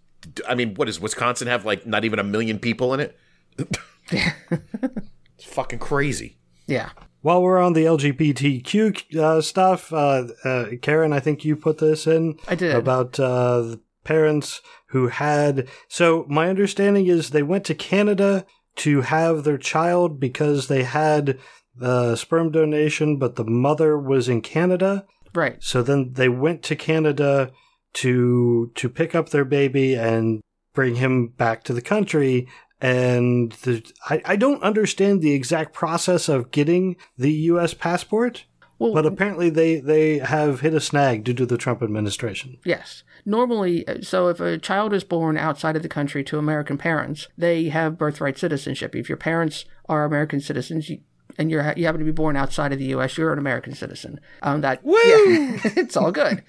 [0.46, 3.16] I mean, what does Wisconsin have like not even a million people in it?
[5.52, 6.38] it's fucking crazy.
[6.66, 6.90] Yeah.
[7.20, 12.06] While we're on the LGBTQ uh, stuff, uh, uh, Karen, I think you put this
[12.06, 12.74] in I did.
[12.74, 15.68] about uh, the parents who had.
[15.88, 18.46] So my understanding is they went to Canada
[18.76, 21.38] to have their child because they had
[21.76, 25.04] the sperm donation, but the mother was in Canada.
[25.34, 25.62] Right.
[25.62, 27.52] So then they went to Canada
[27.94, 30.40] to to pick up their baby and
[30.74, 32.48] bring him back to the country.
[32.82, 37.74] And the, I, I don't understand the exact process of getting the U.S.
[37.74, 38.44] passport,
[38.80, 42.58] Well, but apparently they, they have hit a snag due to the Trump administration.
[42.64, 43.04] Yes.
[43.24, 47.68] Normally, so if a child is born outside of the country to American parents, they
[47.68, 48.96] have birthright citizenship.
[48.96, 51.02] If your parents are American citizens, you,
[51.38, 54.18] and you're you happen to be born outside of the U.S., you're an American citizen.
[54.42, 54.92] Um, that yeah,
[55.76, 56.42] it's all good,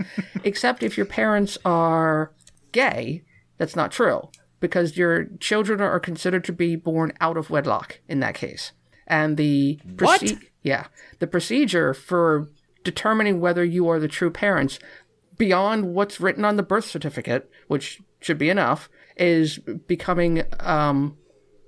[0.43, 2.33] except if your parents are
[2.71, 3.23] gay.
[3.59, 4.29] That's not true
[4.63, 8.71] because your children are considered to be born out of wedlock in that case,
[9.05, 10.21] and the What?
[10.21, 10.87] proce- yeah,
[11.19, 12.49] the procedure for
[12.85, 14.79] determining whether you are the true parents
[15.37, 21.17] beyond what's written on the birth certificate, which should be enough, is becoming um,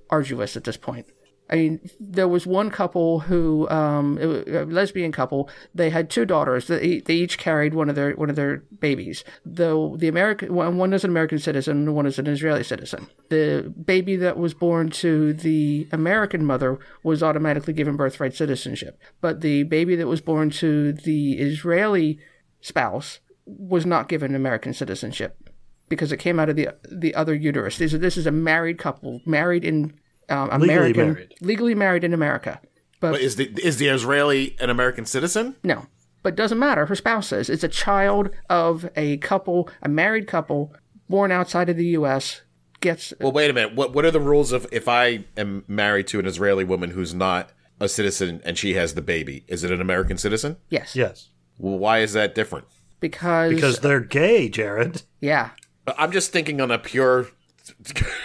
[0.10, 1.06] arduous at this point.
[1.50, 5.48] I mean, there was one couple who, um, a lesbian couple.
[5.76, 6.68] They had two daughters.
[6.68, 9.24] They, they each carried one of their one of their babies.
[9.46, 13.08] Though the American one, is an American citizen, one is an Israeli citizen.
[13.30, 19.42] The baby that was born to the American mother was automatically given birthright citizenship, but
[19.42, 22.18] the baby that was born to the Israeli
[22.62, 25.50] spouse was not given American citizenship
[25.90, 27.78] because it came out of the the other uterus.
[27.78, 29.94] This is this is a married couple, married in
[30.30, 31.34] um, Legally American, married.
[31.42, 32.60] legally married in America.
[33.00, 35.56] But, But is the is the Israeli an American citizen?
[35.64, 35.88] no,
[36.24, 36.86] but doesn't matter.
[36.88, 37.50] Her spouse is.
[37.50, 40.74] It's a child of a couple, a married couple,
[41.10, 42.42] born outside of the U.S.
[42.82, 43.76] Gets Well, wait a minute.
[43.76, 47.14] What what are the rules of if I am married to an Israeli woman who's
[47.14, 49.44] not a citizen and she has the baby?
[49.48, 50.58] Is it an American citizen?
[50.70, 51.30] yes, Yes.
[51.58, 52.66] Well, why is that different?
[53.00, 55.04] because Because they're gay, Jared.
[55.22, 55.52] yeah,
[55.98, 57.28] I'm just thinking on a pure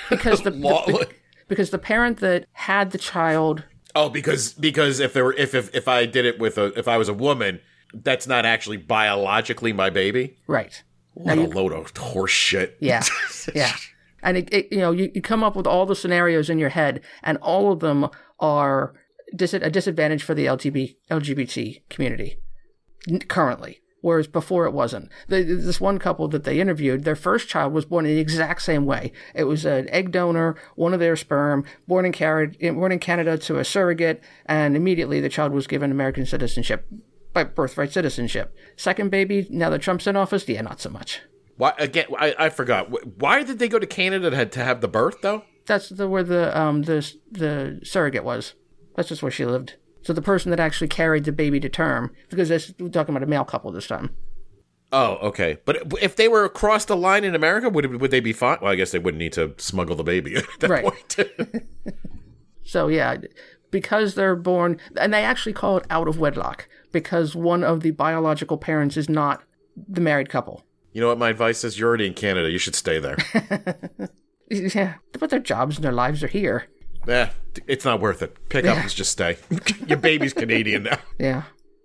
[0.08, 0.84] because the, law.
[0.86, 1.08] the-
[1.50, 5.74] because the parent that had the child oh, because because if there were if if
[5.74, 7.60] if I did it with a if I was a woman,
[7.92, 10.38] that's not actually biologically my baby.
[10.46, 10.82] right.
[11.14, 12.78] What a load of horse shit.
[12.80, 13.02] Yeah,
[13.54, 13.76] yeah.
[14.22, 16.68] And it, it, you know, you, you come up with all the scenarios in your
[16.68, 18.94] head, and all of them are
[19.34, 22.38] dis- a disadvantage for the LGBT, LGBT community
[23.28, 23.80] currently.
[24.02, 25.10] Whereas before it wasn't.
[25.28, 28.62] The, this one couple that they interviewed, their first child was born in the exact
[28.62, 29.12] same way.
[29.34, 33.36] It was an egg donor, one of their sperm, born in, Car- born in Canada
[33.38, 36.86] to a surrogate, and immediately the child was given American citizenship
[37.32, 38.54] by birthright citizenship.
[38.76, 41.20] Second baby, now that Trump's in office, yeah, not so much.
[41.56, 42.06] Why again?
[42.18, 42.88] I, I forgot.
[43.20, 45.44] Why did they go to Canada to, to have the birth though?
[45.66, 48.54] That's the where the um the the surrogate was.
[48.96, 49.76] That's just where she lived.
[50.02, 53.22] So the person that actually carried the baby to term, because this, we're talking about
[53.26, 54.10] a male couple this time.
[54.92, 55.58] Oh, okay.
[55.64, 58.58] But if they were across the line in America, would it, would they be fine?
[58.60, 60.84] Well, I guess they wouldn't need to smuggle the baby at that Right.
[60.84, 61.16] point.
[62.64, 63.16] So yeah,
[63.72, 67.90] because they're born, and they actually call it out of wedlock because one of the
[67.90, 69.42] biological parents is not
[69.88, 70.62] the married couple.
[70.92, 71.78] you know what my advice is?
[71.78, 72.48] You're already in Canada.
[72.50, 73.16] You should stay there.
[74.52, 76.66] Yeah, but their jobs and their lives are here.
[77.08, 77.28] Eh,
[77.66, 78.36] it's not worth it.
[78.48, 79.36] Pick up and just stay.
[79.86, 80.98] Your baby's Canadian now.
[81.18, 81.42] Yeah.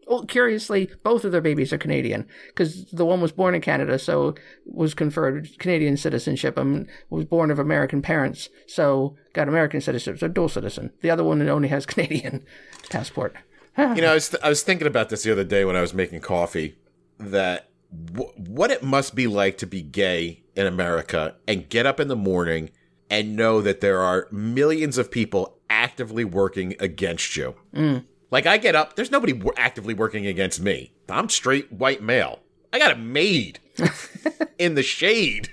[0.08, 3.98] Well, curiously, both of their babies are Canadian because the one was born in Canada,
[3.98, 4.36] so
[4.66, 10.28] was conferred Canadian citizenship, and was born of American parents, so got American citizenship, so
[10.28, 10.92] dual citizen.
[11.02, 12.46] The other one only has Canadian
[12.92, 13.36] passport.
[13.78, 15.82] You know, I was, th- I was thinking about this the other day when I
[15.82, 16.78] was making coffee
[17.20, 17.70] that
[18.14, 22.10] w- what it must be like to be gay in America and get up in
[22.10, 22.70] the morning
[23.10, 27.56] and know that there are millions of people actively working against you.
[27.74, 28.06] Mm.
[28.32, 30.92] Like, I get up, there's nobody w- actively working against me.
[31.10, 32.40] I'm straight white male.
[32.74, 33.60] I got a maid
[34.58, 35.50] in the shade.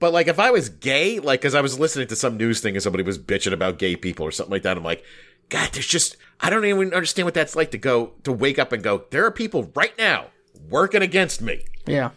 [0.00, 2.74] But like, if I was gay, like, because I was listening to some news thing
[2.74, 5.04] and somebody was bitching about gay people or something like that, I'm like,
[5.48, 8.72] God, there's just I don't even understand what that's like to go to wake up
[8.72, 9.04] and go.
[9.10, 10.26] There are people right now
[10.68, 11.64] working against me.
[11.86, 12.10] Yeah.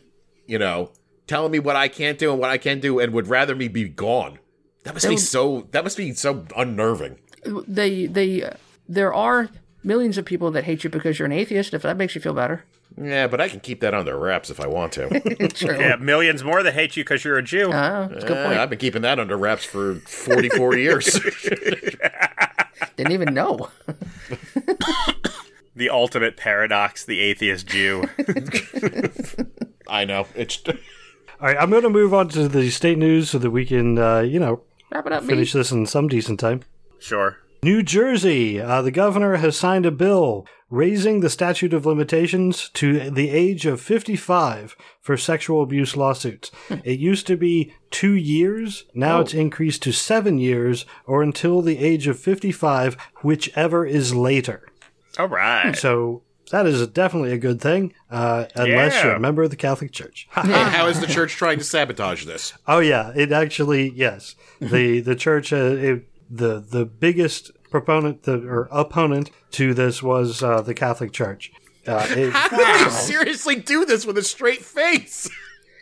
[0.45, 0.91] You know,
[1.27, 3.67] telling me what I can't do and what I can do, and would rather me
[3.67, 4.39] be gone.
[4.87, 5.67] That must be so.
[5.71, 7.19] That must be so unnerving.
[7.67, 8.51] They, they, uh,
[8.89, 9.49] there are
[9.83, 12.33] millions of people that hate you because you're an atheist, if that makes you feel
[12.33, 12.63] better.
[12.99, 15.07] Yeah, but I can keep that under wraps if I want to.
[15.53, 15.77] True.
[15.79, 17.67] Yeah, millions more that hate you because you're a Jew.
[17.67, 18.57] Oh, that's a good Eh, point.
[18.59, 21.05] I've been keeping that under wraps for 44 years.
[22.95, 23.69] Didn't even know.
[25.75, 28.05] the ultimate paradox, the atheist Jew.
[29.87, 30.25] I know.
[30.35, 30.73] It's All
[31.41, 34.19] right, I'm going to move on to the state news so that we can, uh,
[34.21, 34.61] you know,
[34.91, 35.29] Wrap it up, me.
[35.29, 36.61] finish this in some decent time.
[36.99, 37.37] sure.
[37.63, 43.09] New Jersey, uh, the governor has signed a bill raising the statute of limitations to
[43.09, 46.51] the age of 55 for sexual abuse lawsuits.
[46.83, 48.85] it used to be two years.
[48.93, 54.67] Now it's increased to seven years or until the age of 55, whichever is later.
[55.17, 55.75] All right.
[55.75, 56.21] So
[56.51, 59.03] that is definitely a good thing, uh, unless Yeah.
[59.05, 60.27] you're a member of the Catholic Church.
[60.35, 62.53] and how is the church trying to sabotage this?
[62.67, 64.35] Oh yeah, it actually yes.
[64.59, 70.41] the The church, uh, it, the the biggest proponent the, or opponent to this was
[70.43, 71.51] uh, the Catholic Church.
[71.85, 75.29] Uh, it, How did you seriously do this with a straight face?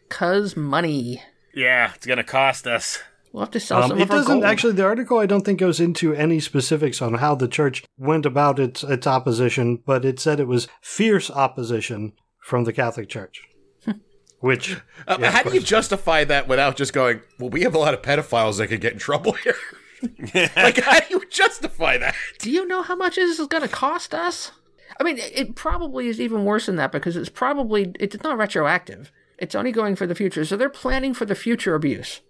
[0.09, 1.21] Cause money.
[1.53, 2.99] Yeah, it's gonna cost us.
[3.35, 4.45] We'll have to sell um, some it of doesn't gold.
[4.45, 4.73] actually.
[4.75, 8.59] The article I don't think goes into any specifics on how the church went about
[8.59, 13.43] its its opposition, but it said it was fierce opposition from the Catholic Church.
[14.39, 17.77] Which Uh, yeah, how do you justify that without just going, well, we have a
[17.77, 19.57] lot of pedophiles that could get in trouble here?
[20.55, 22.15] like, how do you justify that?
[22.39, 24.53] Do you know how much this is going to cost us?
[24.97, 28.37] I mean, it it probably is even worse than that because it's probably it's not
[28.37, 29.11] retroactive.
[29.37, 32.21] It's only going for the future, so they're planning for the future abuse.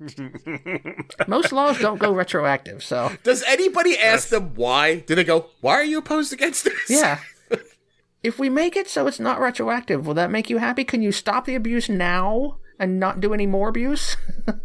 [1.26, 4.96] Most laws don't go retroactive, so Does anybody ask them why?
[5.00, 6.88] Do they go, why are you opposed against this?
[6.88, 7.20] yeah.
[8.22, 10.84] if we make it so it's not retroactive, will that make you happy?
[10.84, 14.16] Can you stop the abuse now and not do any more abuse?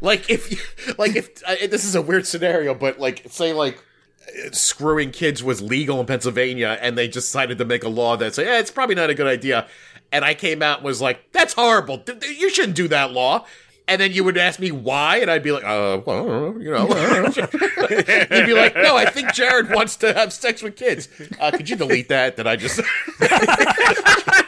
[0.00, 0.58] Like, if, you,
[0.98, 3.82] like, if, uh, this is a weird scenario, but like, say, like,
[4.28, 8.34] uh, screwing kids was legal in Pennsylvania and they decided to make a law that
[8.34, 9.66] say, yeah, it's probably not a good idea.
[10.12, 11.98] And I came out and was like, that's horrible.
[11.98, 13.44] Th- th- You shouldn't do that law.
[13.90, 16.86] And then you would ask me why, and I'd be like, uh, well, you know.
[17.90, 21.08] You'd be like, no, I think Jared wants to have sex with kids.
[21.40, 22.36] Uh, could you delete that?
[22.36, 22.80] That I just.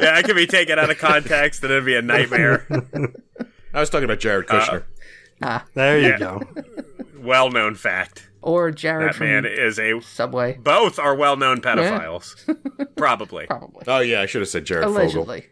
[0.00, 2.64] Yeah, I could be taken out of context and it'd be a nightmare.
[3.74, 4.84] I was talking about Jared Kushner.
[5.42, 6.18] Ah, there you Yeah.
[6.18, 6.42] go.
[7.18, 8.28] well known fact.
[8.40, 10.00] or Jared That from man is a.
[10.00, 10.58] Subway?
[10.62, 12.36] Both are well known pedophiles.
[12.96, 13.46] Probably.
[13.46, 13.82] Probably.
[13.88, 15.00] oh, yeah, I should have said Jared Fogle.
[15.24, 15.46] Allegedly.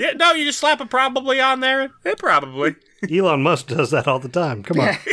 [0.00, 1.90] Yeah, no, you just slap a probably on there.
[2.06, 2.74] Eh, probably.
[3.10, 4.62] Elon Musk does that all the time.
[4.62, 4.96] Come on.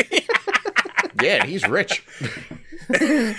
[1.22, 2.06] Yeah, he's rich.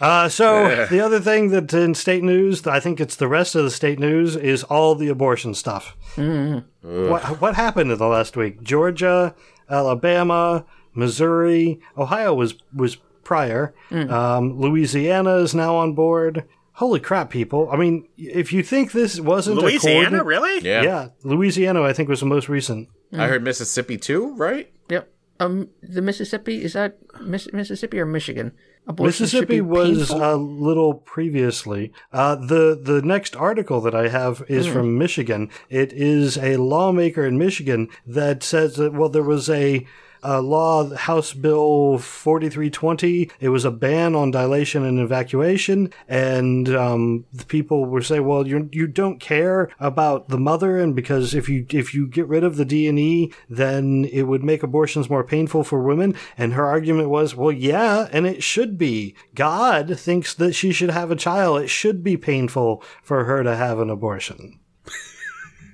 [0.00, 3.62] Uh, so the other thing that in state news, I think it's the rest of
[3.62, 5.96] the state news, is all the abortion stuff.
[6.16, 8.62] What what happened in the last week?
[8.62, 9.34] Georgia,
[9.70, 10.64] Alabama,
[10.94, 13.72] Missouri, Ohio was was prior.
[13.92, 16.44] Um, Louisiana is now on board.
[16.78, 17.68] Holy crap, people!
[17.70, 20.60] I mean, if you think this wasn't a Louisiana, coordinate- really?
[20.68, 20.82] Yeah.
[20.82, 22.88] yeah, Louisiana, I think was the most recent.
[23.12, 24.72] I heard Mississippi too, right?
[24.88, 25.08] Yep.
[25.38, 28.52] Um, the Mississippi is that Miss- Mississippi or Michigan?
[28.86, 30.22] Abortion Mississippi was painful?
[30.22, 31.92] a little previously.
[32.12, 35.50] Uh, the the next article that I have is from Michigan.
[35.70, 39.86] It is a lawmaker in Michigan that says that well there was a.
[40.24, 43.30] A law, House Bill 4320.
[43.40, 48.46] It was a ban on dilation and evacuation, and um, the people were saying, "Well,
[48.46, 52.42] you you don't care about the mother, and because if you if you get rid
[52.42, 56.54] of the D and E, then it would make abortions more painful for women." And
[56.54, 59.14] her argument was, "Well, yeah, and it should be.
[59.34, 61.60] God thinks that she should have a child.
[61.60, 64.58] It should be painful for her to have an abortion."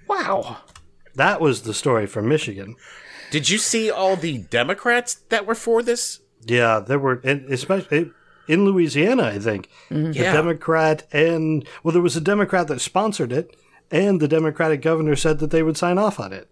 [0.09, 0.59] wow.
[1.15, 2.77] That was the story from Michigan.
[3.31, 6.21] Did you see all the Democrats that were for this?
[6.45, 8.05] Yeah, there were, and especially eh,
[8.49, 10.13] in Louisiana, I think mm-hmm.
[10.13, 10.33] the Yeah.
[10.33, 13.55] Democrat and well, there was a Democrat that sponsored it,
[13.91, 16.49] and the Democratic governor said that they would sign off on it.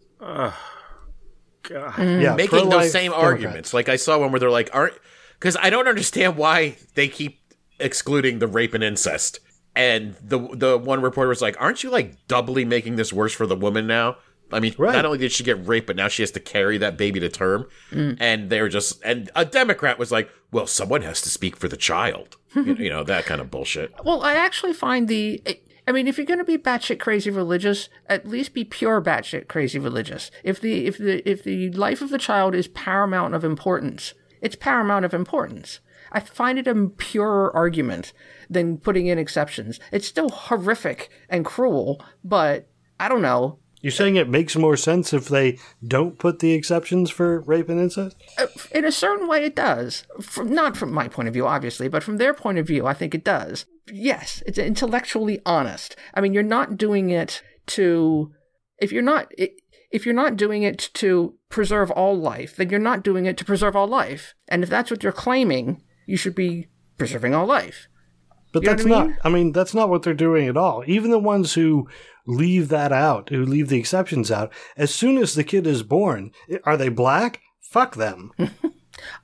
[1.62, 1.92] God.
[1.94, 2.20] Mm-hmm.
[2.22, 3.24] Yeah, Making pro-life those same Democrats.
[3.32, 3.74] arguments.
[3.74, 4.94] Like I saw one where they're like, aren't
[5.38, 7.40] because I don't understand why they keep
[7.78, 9.40] excluding the rape and incest.
[9.76, 13.46] And the the one reporter was like, "Aren't you like doubly making this worse for
[13.46, 14.16] the woman now?"
[14.53, 14.92] I mean, Right.
[14.94, 17.28] not only did she get raped, but now she has to carry that baby to
[17.28, 17.66] term.
[17.90, 18.16] Mm.
[18.20, 21.76] And they're just, and a Democrat was like, "Well, someone has to speak for the
[21.76, 23.92] child," you, you know, that kind of bullshit.
[24.05, 25.42] Well, I actually find the.
[25.86, 29.49] I mean, if you're going to be batshit crazy religious, at least be pure batshit
[29.49, 30.30] crazy religious.
[30.44, 34.57] If the if the if the life of the child is paramount of importance, it's
[34.57, 35.80] paramount of importance.
[36.12, 38.12] I find it a purer argument
[38.49, 39.78] than putting in exceptions.
[39.92, 42.68] It's still horrific and cruel, but
[43.01, 43.59] I don't know.
[43.80, 47.80] You're saying it makes more sense if they don't put the exceptions for rape and
[47.80, 48.16] incest?
[48.36, 50.04] Uh, In a certain way, it does.
[50.20, 52.94] From, not from my point of view, obviously, but from their point of view, I
[52.94, 53.66] think it does.
[53.90, 55.96] Yes, it's intellectually honest.
[56.14, 58.32] I mean, you're not doing it to.
[58.78, 59.32] If you're not.
[59.90, 63.44] If you're not doing it to preserve all life, then you're not doing it to
[63.44, 64.34] preserve all life.
[64.48, 66.68] And if that's what you're claiming, you should be
[66.98, 67.88] preserving all life.
[68.53, 70.82] But You that's I not, I mean, that's not what they're doing at all.
[70.86, 71.88] Even the ones who
[72.26, 76.30] leave that out, who leave the exceptions out, as soon as the kid is born,
[76.64, 77.40] are they black?
[77.61, 78.32] Fuck them.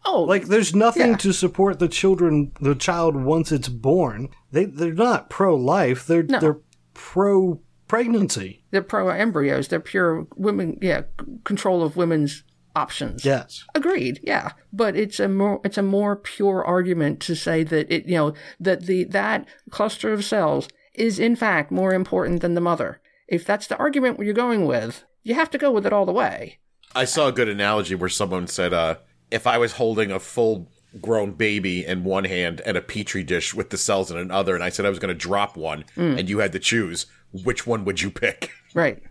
[0.06, 1.16] Oh, Like, there's nothing Yeah.
[1.16, 4.28] to support the children, the child once it's born.
[4.52, 6.06] They they're not pro life.
[6.06, 6.38] They're No.
[6.38, 6.60] they're
[6.92, 8.62] pro pregnancy.
[8.70, 9.66] they're pro embryos.
[9.66, 10.78] They're pure women.
[10.80, 11.02] Yeah,
[11.42, 12.44] control of women's
[12.74, 13.24] options.
[13.24, 13.64] Yes.
[13.74, 14.20] Agreed.
[14.22, 18.16] Yeah, but it's a more it's a more pure argument to say that it you
[18.16, 23.00] know that the that cluster of cells is in fact more important than the mother.
[23.28, 26.12] If that's the argument you're going with, you have to go with it all the
[26.12, 26.58] way.
[26.94, 28.96] I saw a good analogy where someone said, uh,
[29.30, 30.70] if I was holding a full
[31.00, 34.62] grown baby in one hand and a petri dish with the cells in another, and
[34.62, 37.84] I said I was going to drop one, and you had to choose, which one
[37.84, 38.50] would you pick?
[38.74, 39.02] Right.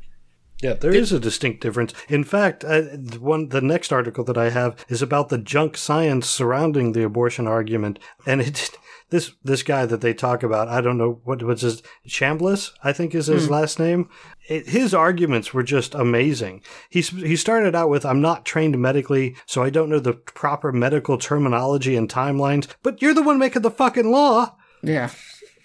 [0.64, 1.94] Yeah, there is a distinct difference.
[2.08, 5.76] In fact, uh, the one the next article that I have is about the junk
[5.76, 8.72] science surrounding the abortion argument, and it
[9.10, 12.94] this this guy that they talk about, I don't know what what's his Chambliss, I
[12.94, 14.10] think is his last name.
[14.48, 16.64] It, his arguments were just amazing.
[16.90, 20.72] He he started out with, "I'm not trained medically, so I don't know the proper
[20.72, 24.56] medical terminology and timelines." But you're the one making the fucking law.
[24.82, 25.10] Yeah.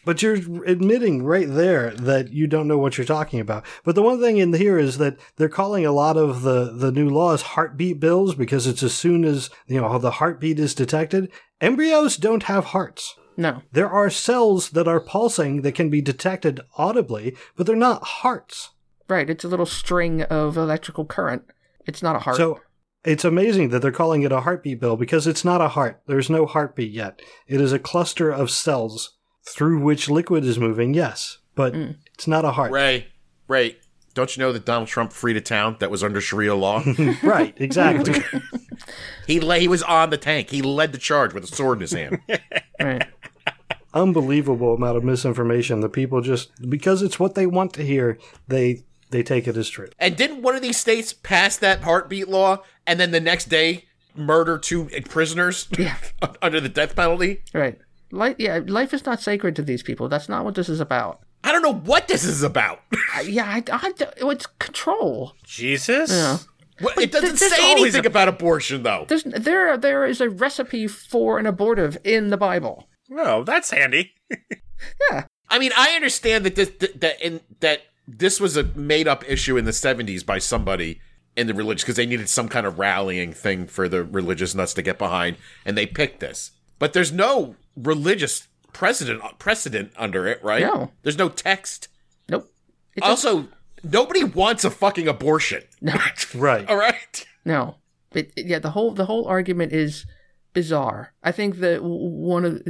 [0.09, 3.67] But you're admitting right there that you don't know what you're talking about.
[3.85, 6.91] But the one thing in here is that they're calling a lot of the, the
[6.91, 11.31] new laws heartbeat bills because it's as soon as, you know, the heartbeat is detected.
[11.61, 13.17] Embryos don't have hearts.
[13.37, 13.61] No.
[13.73, 18.71] There are cells that are pulsing that can be detected audibly, but they're not hearts.
[19.11, 19.29] Right.
[19.29, 21.43] It's a little string of electrical current.
[21.85, 22.39] It's not a heart.
[22.39, 22.61] So
[23.05, 26.01] it's amazing that they're calling it a heartbeat bill because it's not a heart.
[26.07, 27.21] There's no heartbeat yet.
[27.47, 29.18] It is a cluster of cells
[29.49, 31.97] through which liquid is moving, yes, but mm.
[32.15, 32.71] it's not a heart.
[32.73, 33.09] Ray,
[33.47, 33.77] Ray,
[34.15, 36.83] don't you know that Donald Trump freed a town that was under Sharia law?
[37.23, 38.23] right, exactly.
[39.27, 40.51] he lay, he was on the tank.
[40.51, 42.21] He led the charge with a sword in his hand.
[42.81, 43.07] right.
[43.95, 45.81] Unbelievable amount of misinformation.
[45.81, 49.71] The people just because it's what they want to hear, they they take it as
[49.71, 49.89] true.
[49.99, 53.87] and didn't one of these states pass that heartbeat law, and then the next day
[54.15, 55.97] murder two prisoners Yeah.
[56.43, 57.43] under the death penalty?
[57.55, 57.79] Right.
[58.11, 60.09] Life, yeah, life is not sacred to these people.
[60.09, 61.21] That's not what this is about.
[61.45, 62.81] I don't know what this is about.
[63.15, 63.93] I- yeah, I, I,
[64.23, 65.35] oh, it's control.
[65.45, 66.11] Jesus?
[66.11, 66.39] Yeah.
[66.81, 69.05] What- it doesn't there's say anything about abortion, though.
[69.09, 72.89] There's there there is a recipe for an abortive in the Bible.
[73.17, 74.13] Oh, that's handy.
[75.11, 75.25] Yeah.
[75.51, 79.29] I mean, I understand that this that that, in, that this was a made up
[79.29, 81.01] issue in the '70s by somebody
[81.37, 84.73] in the religious because they needed some kind of rallying thing for the religious nuts
[84.75, 86.53] to get behind, and they picked this.
[86.79, 90.63] But there's no religious precedent precedent under it, right?
[90.63, 90.91] No.
[91.03, 91.89] There's no text.
[92.29, 92.53] Nope.
[92.95, 93.49] It just- Also,
[93.83, 95.63] nobody wants a fucking abortion.
[95.81, 95.95] no,
[96.35, 96.69] Right.
[96.69, 97.27] All right.
[97.45, 97.77] no.
[98.13, 100.07] It, it- yeah, the whole the whole argument is
[100.55, 101.13] bizarre.
[101.23, 102.63] I think that one of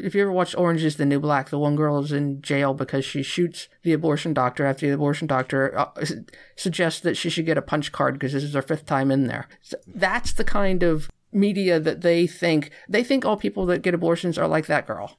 [0.00, 2.74] if you ever watched Orange is the New Black, the one girl is in jail
[2.74, 5.90] because she shoots the abortion doctor after the abortion doctor uh,
[6.56, 9.26] suggests that she should get a punch card because this is her fifth time in
[9.26, 9.48] there.
[9.62, 13.94] So that's the kind of media that they think they think all people that get
[13.94, 15.18] abortions are like that girl.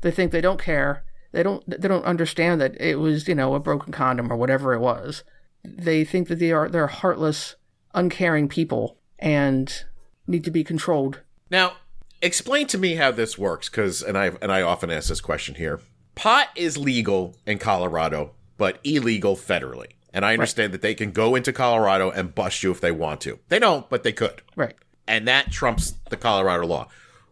[0.00, 1.04] They think they don't care.
[1.32, 4.72] They don't they don't understand that it was, you know, a broken condom or whatever
[4.74, 5.24] it was.
[5.64, 7.56] They think that they are they're heartless,
[7.94, 9.84] uncaring people and
[10.26, 11.20] need to be controlled.
[11.50, 11.74] Now,
[12.22, 15.56] explain to me how this works, because and I and I often ask this question
[15.56, 15.80] here.
[16.14, 19.88] Pot is legal in Colorado, but illegal federally.
[20.14, 23.20] And I understand that they can go into Colorado and bust you if they want
[23.22, 23.38] to.
[23.48, 24.40] They don't, but they could.
[24.56, 24.74] Right.
[25.08, 26.88] And that trumps the Colorado law.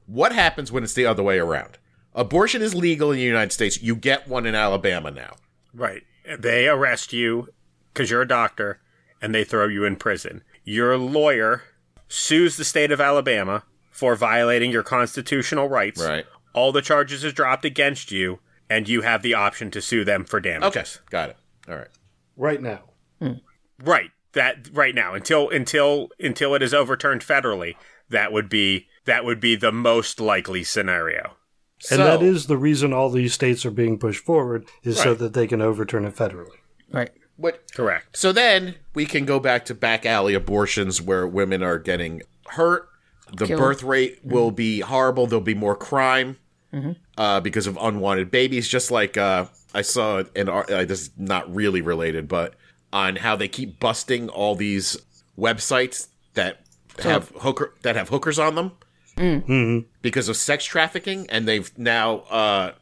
[0.07, 1.79] What happens when it's the other way around?
[2.14, 3.83] Abortion is legal in the United States.
[3.83, 5.35] You get one in Alabama now.
[5.72, 6.03] Right.
[6.39, 7.49] They arrest you
[7.93, 8.81] because you're a doctor
[9.20, 10.43] and they throw you in prison.
[10.62, 11.62] Your lawyer
[12.09, 16.03] sues the state of Alabama for violating your constitutional rights.
[16.03, 16.27] Right.
[16.53, 18.39] All the charges are dropped against you,
[18.70, 21.01] and you have the option to sue them for damages.
[21.01, 21.37] Okay, got it.
[21.68, 21.89] All right.
[22.37, 22.83] Right now.
[23.83, 24.11] Right.
[24.35, 27.74] That right now until until until it is overturned federally,
[28.11, 31.37] that would be that would be the most likely scenario.
[31.91, 35.14] And So- that is the reason all these states are being pushed forward is so
[35.14, 36.57] that they can overturn it federally.
[36.93, 37.11] Right.
[37.37, 38.16] what Correct.
[38.16, 42.89] So then we can go back to back alley abortions where women are getting hurt.
[43.37, 43.59] The Killed.
[43.61, 45.26] birth rate will be horrible.
[45.26, 46.37] There'll be more crime
[47.18, 48.68] uh, because of unwanted babies.
[48.68, 52.55] Just like uh, I saw an ar- uh, this is not really related, but
[52.95, 54.97] on how they keep busting all these
[55.36, 56.61] websites that
[57.03, 58.70] have hooker that have hookers on them
[60.01, 62.72] because of sex trafficking, and they've now uh,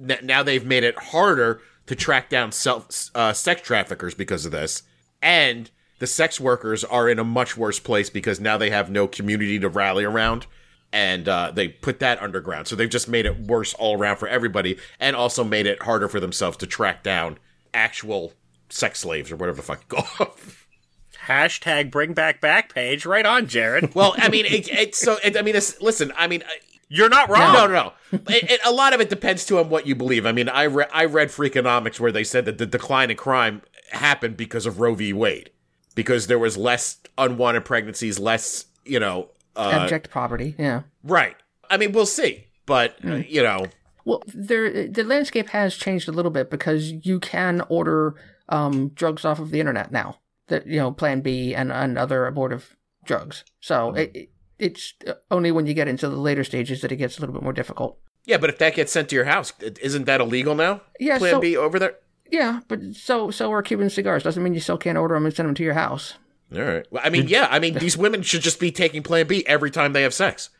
[0.00, 4.52] n- now they've made it harder to track down self uh, sex traffickers because of
[4.52, 4.82] this,
[5.22, 9.06] and the sex workers are in a much worse place because now they have no
[9.06, 10.46] community to rally around,
[10.92, 12.68] and uh, they put that underground.
[12.68, 16.08] So they've just made it worse all around for everybody, and also made it harder
[16.08, 17.38] for themselves to track down
[17.74, 18.32] actual
[18.70, 20.34] sex slaves or whatever the fuck you call.
[21.26, 23.04] Hashtag bring back Backpage.
[23.06, 23.94] Right on, Jared.
[23.94, 25.18] Well, I mean, it, it's so.
[25.24, 26.12] It, I mean, it's, listen.
[26.16, 26.58] I mean, I-
[26.88, 27.52] You're not wrong.
[27.52, 27.92] no, no, no.
[28.28, 30.24] It, it, a lot of it depends too on what you believe.
[30.24, 33.62] I mean, I re- I read Freakonomics where they said that the decline in crime
[33.90, 35.12] happened because of Roe v.
[35.12, 35.50] Wade,
[35.94, 40.54] because there was less unwanted pregnancies, less, you know, uh, Abject poverty.
[40.58, 40.82] Yeah.
[41.02, 41.36] right.
[41.70, 43.66] I mean, we'll see, but uh, you know,
[44.06, 48.14] Well, there the landscape has changed a little bit because you can order
[48.48, 50.18] um, drugs off of the internet now.
[50.48, 52.74] That you know, Plan B and, and other abortive
[53.04, 53.44] drugs.
[53.60, 54.28] So it, it,
[54.58, 54.94] it's
[55.30, 57.52] only when you get into the later stages that it gets a little bit more
[57.52, 57.98] difficult.
[58.24, 58.38] yeah.
[58.38, 60.80] But if that gets sent to your house, isn't that illegal now?
[60.98, 61.96] Yeah, Plan so- B over there.
[62.30, 64.22] Yeah, but so so are Cuban cigars.
[64.22, 66.14] Doesn't mean you still can't order them and send them to your house.
[66.54, 66.86] All right.
[66.90, 67.48] Well, I mean, yeah.
[67.50, 70.50] I mean, these women should just be taking Plan B every time they have sex.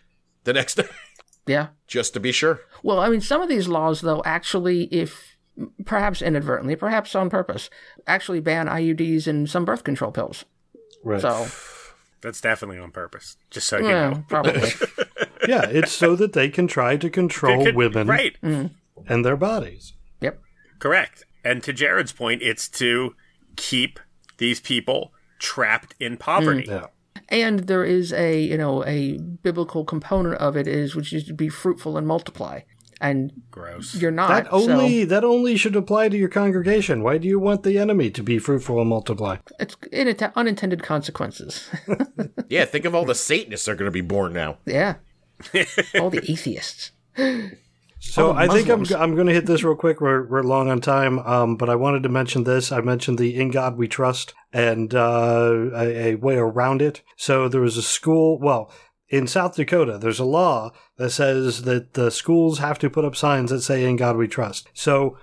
[0.45, 0.89] The next day,
[1.47, 1.69] Yeah.
[1.87, 2.61] just to be sure.
[2.83, 5.28] Well, I mean, some of these laws, though, actually, if
[5.85, 7.71] perhaps inadvertently, perhaps on purpose,
[8.07, 10.45] actually ban IUDs and some birth control pills.
[11.05, 11.21] Right.
[11.21, 11.47] So,
[12.21, 13.37] That's definitely on purpose.
[13.51, 14.25] Just so you yeah, know.
[14.29, 14.71] probably.
[15.49, 18.37] yeah, it's so that they can try to control Could- women Right.
[18.43, 18.71] Mm.
[19.07, 19.93] and their bodies.
[20.21, 20.41] yep.
[20.79, 21.25] Correct.
[21.45, 23.15] And to Jared's point, it's to
[23.57, 24.01] keep
[24.39, 26.65] these people trapped in poverty.
[26.67, 26.87] Mm, yeah.
[27.29, 31.33] And there is a, you know, a biblical component of it is which is to
[31.35, 32.61] be fruitful and multiply.
[33.01, 33.95] And Gross.
[33.95, 34.29] you're not.
[34.29, 37.03] That only so that only should apply to your congregation.
[37.05, 39.37] Why do you want the enemy to be fruitful and multiply?
[39.61, 41.69] it's inint- unintended consequences.
[42.49, 42.65] Yeah.
[42.65, 44.57] Think of all the Satanists that are going to be born now.
[44.65, 44.95] yeah.
[46.01, 46.93] All the atheists.
[48.01, 50.01] So Oh, I think I'm I'm going to hit this real quick.
[50.01, 52.73] We're we're long on time, um, but I wanted to mention this.
[52.73, 57.03] I mentioned the "In God We Trust" and uh, a, a way around it.
[57.17, 58.39] So there was a school.
[58.41, 58.73] Well,
[59.09, 63.17] in South Dakota, there's a law that says that the schools have to put up
[63.17, 65.17] signs that say "In God We Trust." So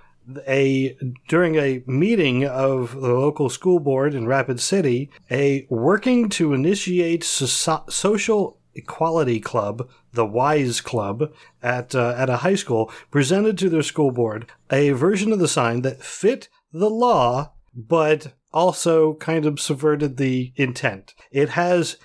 [0.46, 0.96] a
[1.28, 7.22] during a meeting of the local school board in Rapid City, a working to initiate
[7.22, 11.32] so- social equality club, the Wise Club
[11.62, 15.48] at uh, at a high school, presented to their school board a version of the
[15.48, 21.14] sign that fit the law, but also kind of subverted the intent.
[21.30, 21.96] It has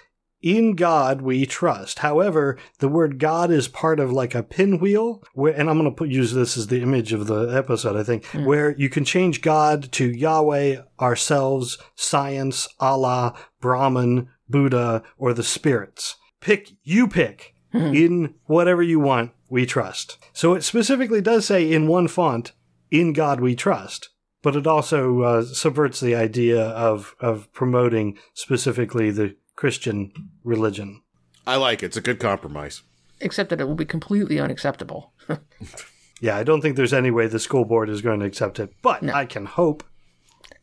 [0.41, 1.99] in God we trust.
[1.99, 5.95] However, the word God is part of like a pinwheel, where, and I'm going to
[5.95, 9.41] put, use this as the image of the episode, I think, where you can change
[9.41, 16.15] God to Yahweh, ourselves, science, Allah, Brahman, Buddha, or the spirits.
[16.39, 20.17] Pick, you pick in whatever you want, we trust.
[20.33, 22.51] So it specifically does say in one font,
[22.89, 24.09] in God we trust.
[24.43, 30.11] But it also uh, subverts the idea of, of promoting specifically the Christian
[30.43, 31.01] religion.
[31.45, 31.87] I like it.
[31.87, 32.81] It's a good compromise.
[33.19, 35.13] Except that it will be completely unacceptable.
[36.23, 38.71] Yeah, I don't think there's any way the school board is going to accept it,
[38.83, 39.83] but I can hope.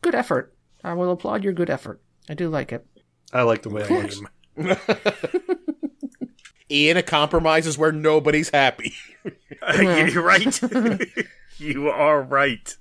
[0.01, 0.55] good effort.
[0.85, 2.01] I will applaud your good effort.
[2.29, 2.87] I do like it.
[3.33, 4.21] I like the way it looks.
[6.71, 8.93] Ian, a compromise is where nobody's happy.
[9.81, 10.61] You're right.
[11.57, 12.77] you are right.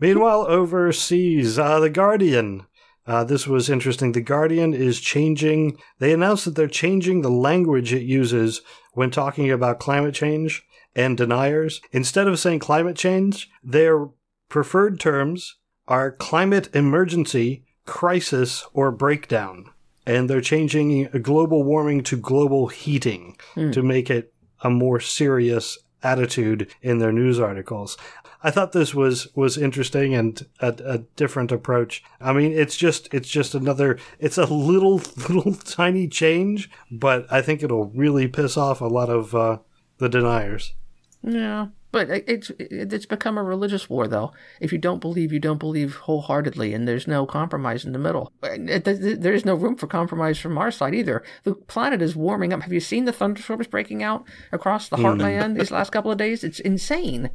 [0.00, 2.66] Meanwhile, overseas, uh, The Guardian.
[3.06, 4.12] Uh, this was interesting.
[4.12, 5.76] The Guardian is changing.
[5.98, 10.62] They announced that they're changing the language it uses when talking about climate change
[10.94, 11.80] and deniers.
[11.90, 14.08] Instead of saying climate change, their
[14.48, 15.56] preferred terms
[15.88, 19.66] are climate emergency, crisis, or breakdown.
[20.06, 23.36] And they're changing global warming to global heating
[23.72, 24.32] to make it
[24.62, 27.96] a more serious attitude in their news articles.
[28.44, 32.02] I thought this was was interesting and a, a different approach.
[32.20, 34.96] I mean, it's just it's just another it's a little
[35.28, 39.58] little tiny change, but I think it'll really piss off a lot of uh,
[39.98, 40.74] the deniers.
[41.22, 44.32] Yeah, but it's it's become a religious war, though.
[44.60, 48.32] If you don't believe, you don't believe wholeheartedly, and there's no compromise in the middle.
[48.40, 51.22] There is no room for compromise from our side either.
[51.44, 52.62] The planet is warming up.
[52.62, 56.42] Have you seen the thunderstorms breaking out across the heartland these last couple of days?
[56.42, 57.30] It's insane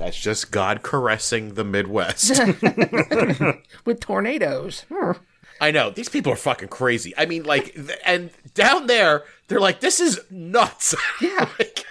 [0.00, 2.30] That's just God caressing the Midwest.
[3.84, 4.84] with tornadoes.
[5.60, 7.12] I know these people are fucking crazy.
[7.18, 11.48] I mean, like, and down there, they're like, "This is nuts." Yeah.
[11.58, 11.84] Like,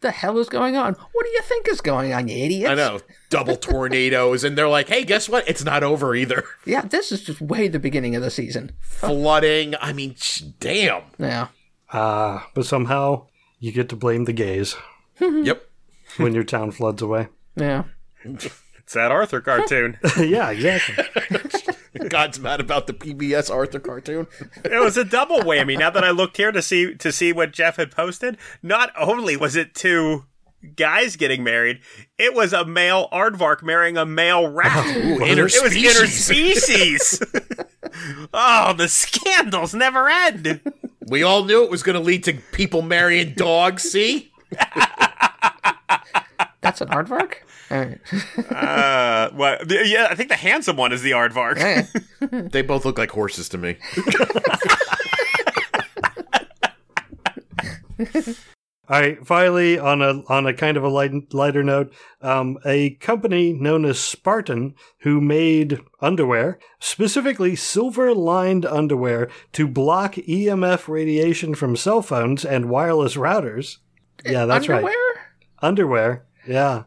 [0.00, 0.92] The hell is going on?
[0.94, 2.70] What do you think is going on, you idiots?
[2.70, 3.00] I know
[3.30, 5.48] double tornadoes, and they're like, "Hey, guess what?
[5.48, 8.72] It's not over either." Yeah, this is just way the beginning of the season.
[8.80, 9.74] Flooding.
[9.80, 11.02] I mean, sh- damn.
[11.18, 11.48] Yeah.
[11.92, 13.26] Ah, but somehow
[13.60, 14.76] you get to blame the gays
[15.20, 15.66] Yep.
[16.18, 17.28] when your town floods away.
[17.56, 17.84] Yeah.
[18.24, 19.98] It's that Arthur cartoon.
[20.18, 22.08] yeah, exactly.
[22.08, 24.26] God's mad about the PBS Arthur cartoon.
[24.64, 25.76] it was a double whammy.
[25.78, 29.36] Now that I looked here to see to see what Jeff had posted, not only
[29.36, 30.24] was it two
[30.76, 31.80] guys getting married,
[32.18, 34.72] it was a male aardvark marrying a male rat.
[34.74, 37.20] Oh, Ooh, it was interspecies.
[37.20, 38.28] interspecies.
[38.34, 40.60] oh, the scandals never end.
[41.08, 43.82] We all knew it was going to lead to people marrying dogs.
[43.84, 44.32] See,
[46.66, 47.34] That's an aardvark?
[47.70, 48.00] All right.
[48.52, 51.58] Uh, well, the- yeah, I think the handsome one is the aardvark.
[51.58, 51.86] Yeah.
[52.50, 53.76] they both look like horses to me.
[58.88, 62.90] All right, finally, on a on a kind of a light, lighter note, um, a
[62.96, 71.74] company known as Spartan, who made underwear, specifically silver-lined underwear, to block EMF radiation from
[71.74, 73.78] cell phones and wireless routers.
[74.24, 74.82] Yeah, that's Underwear?
[74.84, 74.96] right.
[75.62, 76.26] Underwear.
[76.46, 76.84] Yeah.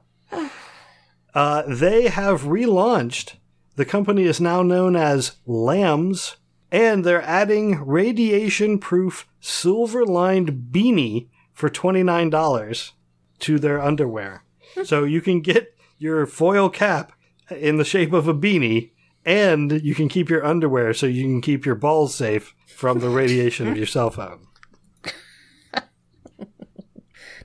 [1.33, 3.35] Uh, they have relaunched.
[3.75, 6.37] The company is now known as Lambs,
[6.71, 12.91] and they're adding radiation-proof silver-lined beanie for $29
[13.39, 14.43] to their underwear.
[14.83, 17.13] so you can get your foil cap
[17.49, 18.91] in the shape of a beanie
[19.25, 23.09] and you can keep your underwear so you can keep your balls safe from the
[23.09, 24.47] radiation of your cell phone.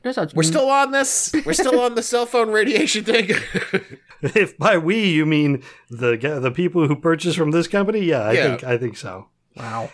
[0.05, 1.33] No, sounds We're still on this.
[1.47, 3.31] We're still on the cell phone radiation thing.
[4.23, 8.33] if by we you mean the the people who purchase from this company, yeah, I
[8.33, 8.43] Yeah.
[8.49, 9.29] think I think so.
[9.57, 9.91] wow.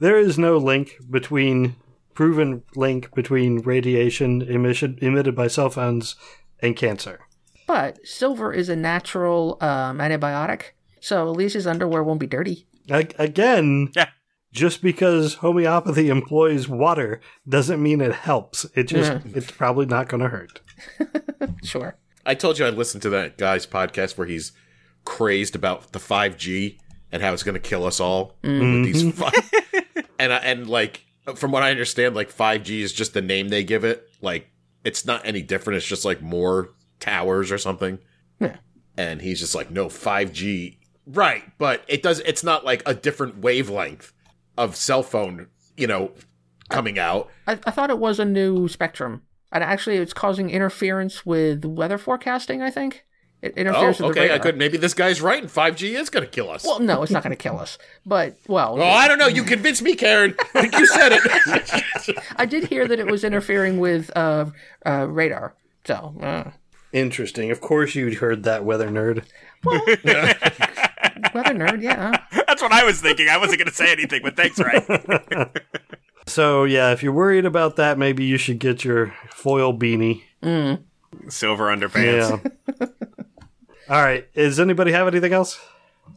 [0.00, 1.74] There is no link between
[2.14, 6.14] proven link between radiation emission emitted by cell phones
[6.60, 7.20] and cancer.
[7.66, 10.70] But silver is a natural um, antibiotic,
[11.00, 12.66] so at least his underwear won't be dirty.
[12.90, 14.08] A- again, Yeah.
[14.52, 18.66] Just because homeopathy employs water doesn't mean it helps.
[18.74, 19.36] It just mm-hmm.
[19.38, 20.60] it's probably not going to hurt.
[21.64, 21.96] Sure.
[22.24, 24.52] I told you I listened to that guy's podcast where he's
[25.04, 26.78] crazed about the 5G
[27.10, 28.82] and how it's going to kill us all with mm-hmm.
[28.82, 31.04] these fi- and I- and like
[31.36, 34.50] from what I understand like 5G is just the name they give it like
[34.84, 36.70] it's not any different it's just like more
[37.00, 37.98] towers or something
[38.40, 38.56] Yeah.
[38.96, 43.38] and he's just like no 5G right but it does it's not like a different
[43.38, 44.12] wavelength
[44.58, 46.10] of cell phone you know
[46.68, 49.22] coming out I, I thought it was a new spectrum.
[49.50, 53.06] And actually, it's causing interference with weather forecasting, I think.
[53.40, 54.20] It Oh, interferes with the okay.
[54.24, 54.36] radar.
[54.36, 54.58] I could.
[54.58, 56.64] Maybe this guy's right, and 5G is going to kill us.
[56.66, 57.78] Well, no, it's not going to kill us.
[58.04, 59.26] But well, well, I don't know.
[59.26, 60.34] You convinced me, Karen.
[60.54, 62.18] I you said it.
[62.36, 64.50] I did hear that it was interfering with uh,
[64.84, 65.54] uh, radar.
[65.86, 66.50] So uh,
[66.92, 67.50] Interesting.
[67.50, 69.24] Of course, you'd heard that, weather nerd.
[71.34, 72.12] weather nerd, yeah.
[72.46, 73.28] That's what I was thinking.
[73.28, 75.50] I wasn't going to say anything, but thanks, right?
[76.26, 80.24] So, yeah, if you're worried about that, maybe you should get your foil beanie.
[81.30, 82.44] Silver underpants.
[82.78, 82.86] Yeah.
[83.88, 84.30] All right.
[84.34, 85.58] Does anybody have anything else?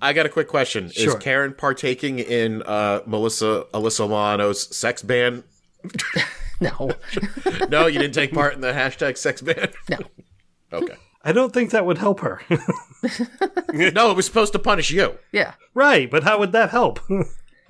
[0.02, 0.90] I got a quick question.
[0.90, 1.16] Sure.
[1.16, 5.45] Is Karen partaking in uh, Melissa Alyssa Milano's sex ban?
[6.60, 6.91] No,
[7.70, 9.70] No, you didn't take part in the hashtag sex ban.
[9.90, 9.98] no.
[10.74, 10.95] Okay.
[11.23, 12.41] I don't think that would help her.
[13.73, 15.18] No, it was supposed to punish you.
[15.31, 15.53] Yeah.
[15.73, 16.99] right, but how would that help?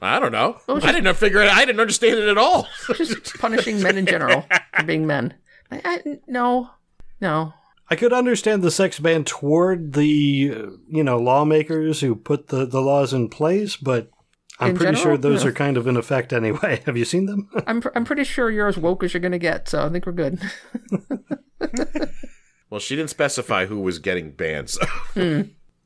[0.01, 0.57] I don't know.
[0.67, 1.49] I didn't figure it.
[1.51, 2.67] I didn't understand it at all.
[2.95, 4.45] Just punishing men in general
[4.75, 5.35] for being men.
[5.71, 6.71] I, I, no,
[7.21, 7.53] no.
[7.89, 10.05] I could understand the sex ban toward the,
[10.89, 14.09] you know, lawmakers who put the, the laws in place, but
[14.59, 15.03] I'm In pretty general?
[15.15, 15.49] sure those No.
[15.51, 16.81] are kind of in effect anyway.
[16.85, 17.49] Have you seen them?
[17.67, 19.69] I'm pr- I'm pretty sure you're as woke as you're going to get.
[19.69, 20.39] So I think we're good.
[22.71, 24.69] Well, she didn't specify who was getting banned.
[24.69, 24.85] So.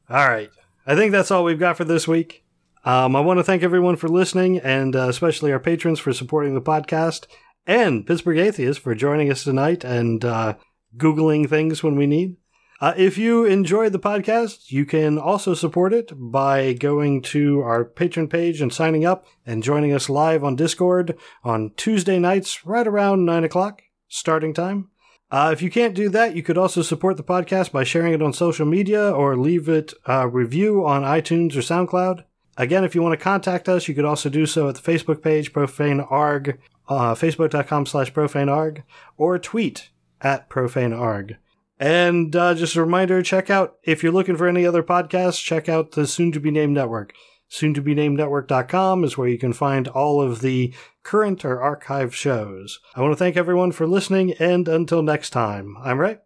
[0.07, 0.51] All right.
[0.85, 2.45] I think that's all we've got for this week.
[2.85, 6.53] Um, I want to thank everyone for listening, and uh, especially our patrons for supporting
[6.53, 7.25] the podcast,
[7.65, 10.53] and Pittsburgh Atheist for joining us tonight and uh,
[10.95, 12.37] Googling things when we need.
[12.79, 17.83] Uh, if you enjoyed the podcast, you can also support it by going to our
[17.83, 22.85] patron page and signing up and joining us live on Discord on Tuesday nights right
[22.85, 24.89] around 9 o'clock starting time.
[25.35, 28.21] Uh, if you can't do that, you could also support the podcast by sharing it
[28.21, 32.23] on social media or leave it a review on iTunes or SoundCloud.
[32.55, 35.21] Again, if you want to contact us, you could also do so at the Facebook
[35.21, 36.57] page, profanearg,
[36.87, 38.83] uh, facebook.com slash profanearg,
[39.17, 39.89] or tweet
[40.21, 41.35] at profanearg.
[41.81, 45.67] And uh, just a reminder, check out, if you're looking for any other podcasts, check
[45.67, 47.11] out the Soon to Be Named Network.
[47.49, 50.73] Soon to be named network.com is where you can find all of the
[51.05, 52.79] current or archived shows.
[52.95, 56.17] I want to thank everyone for listening, and until next time, I'm Ray.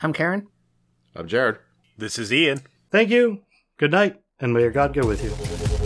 [0.00, 0.46] I'm Karen.
[1.14, 1.58] I'm Jared.
[1.98, 2.60] This is Ian.
[2.90, 3.42] Thank you,
[3.76, 5.77] good night, and may your God go with you.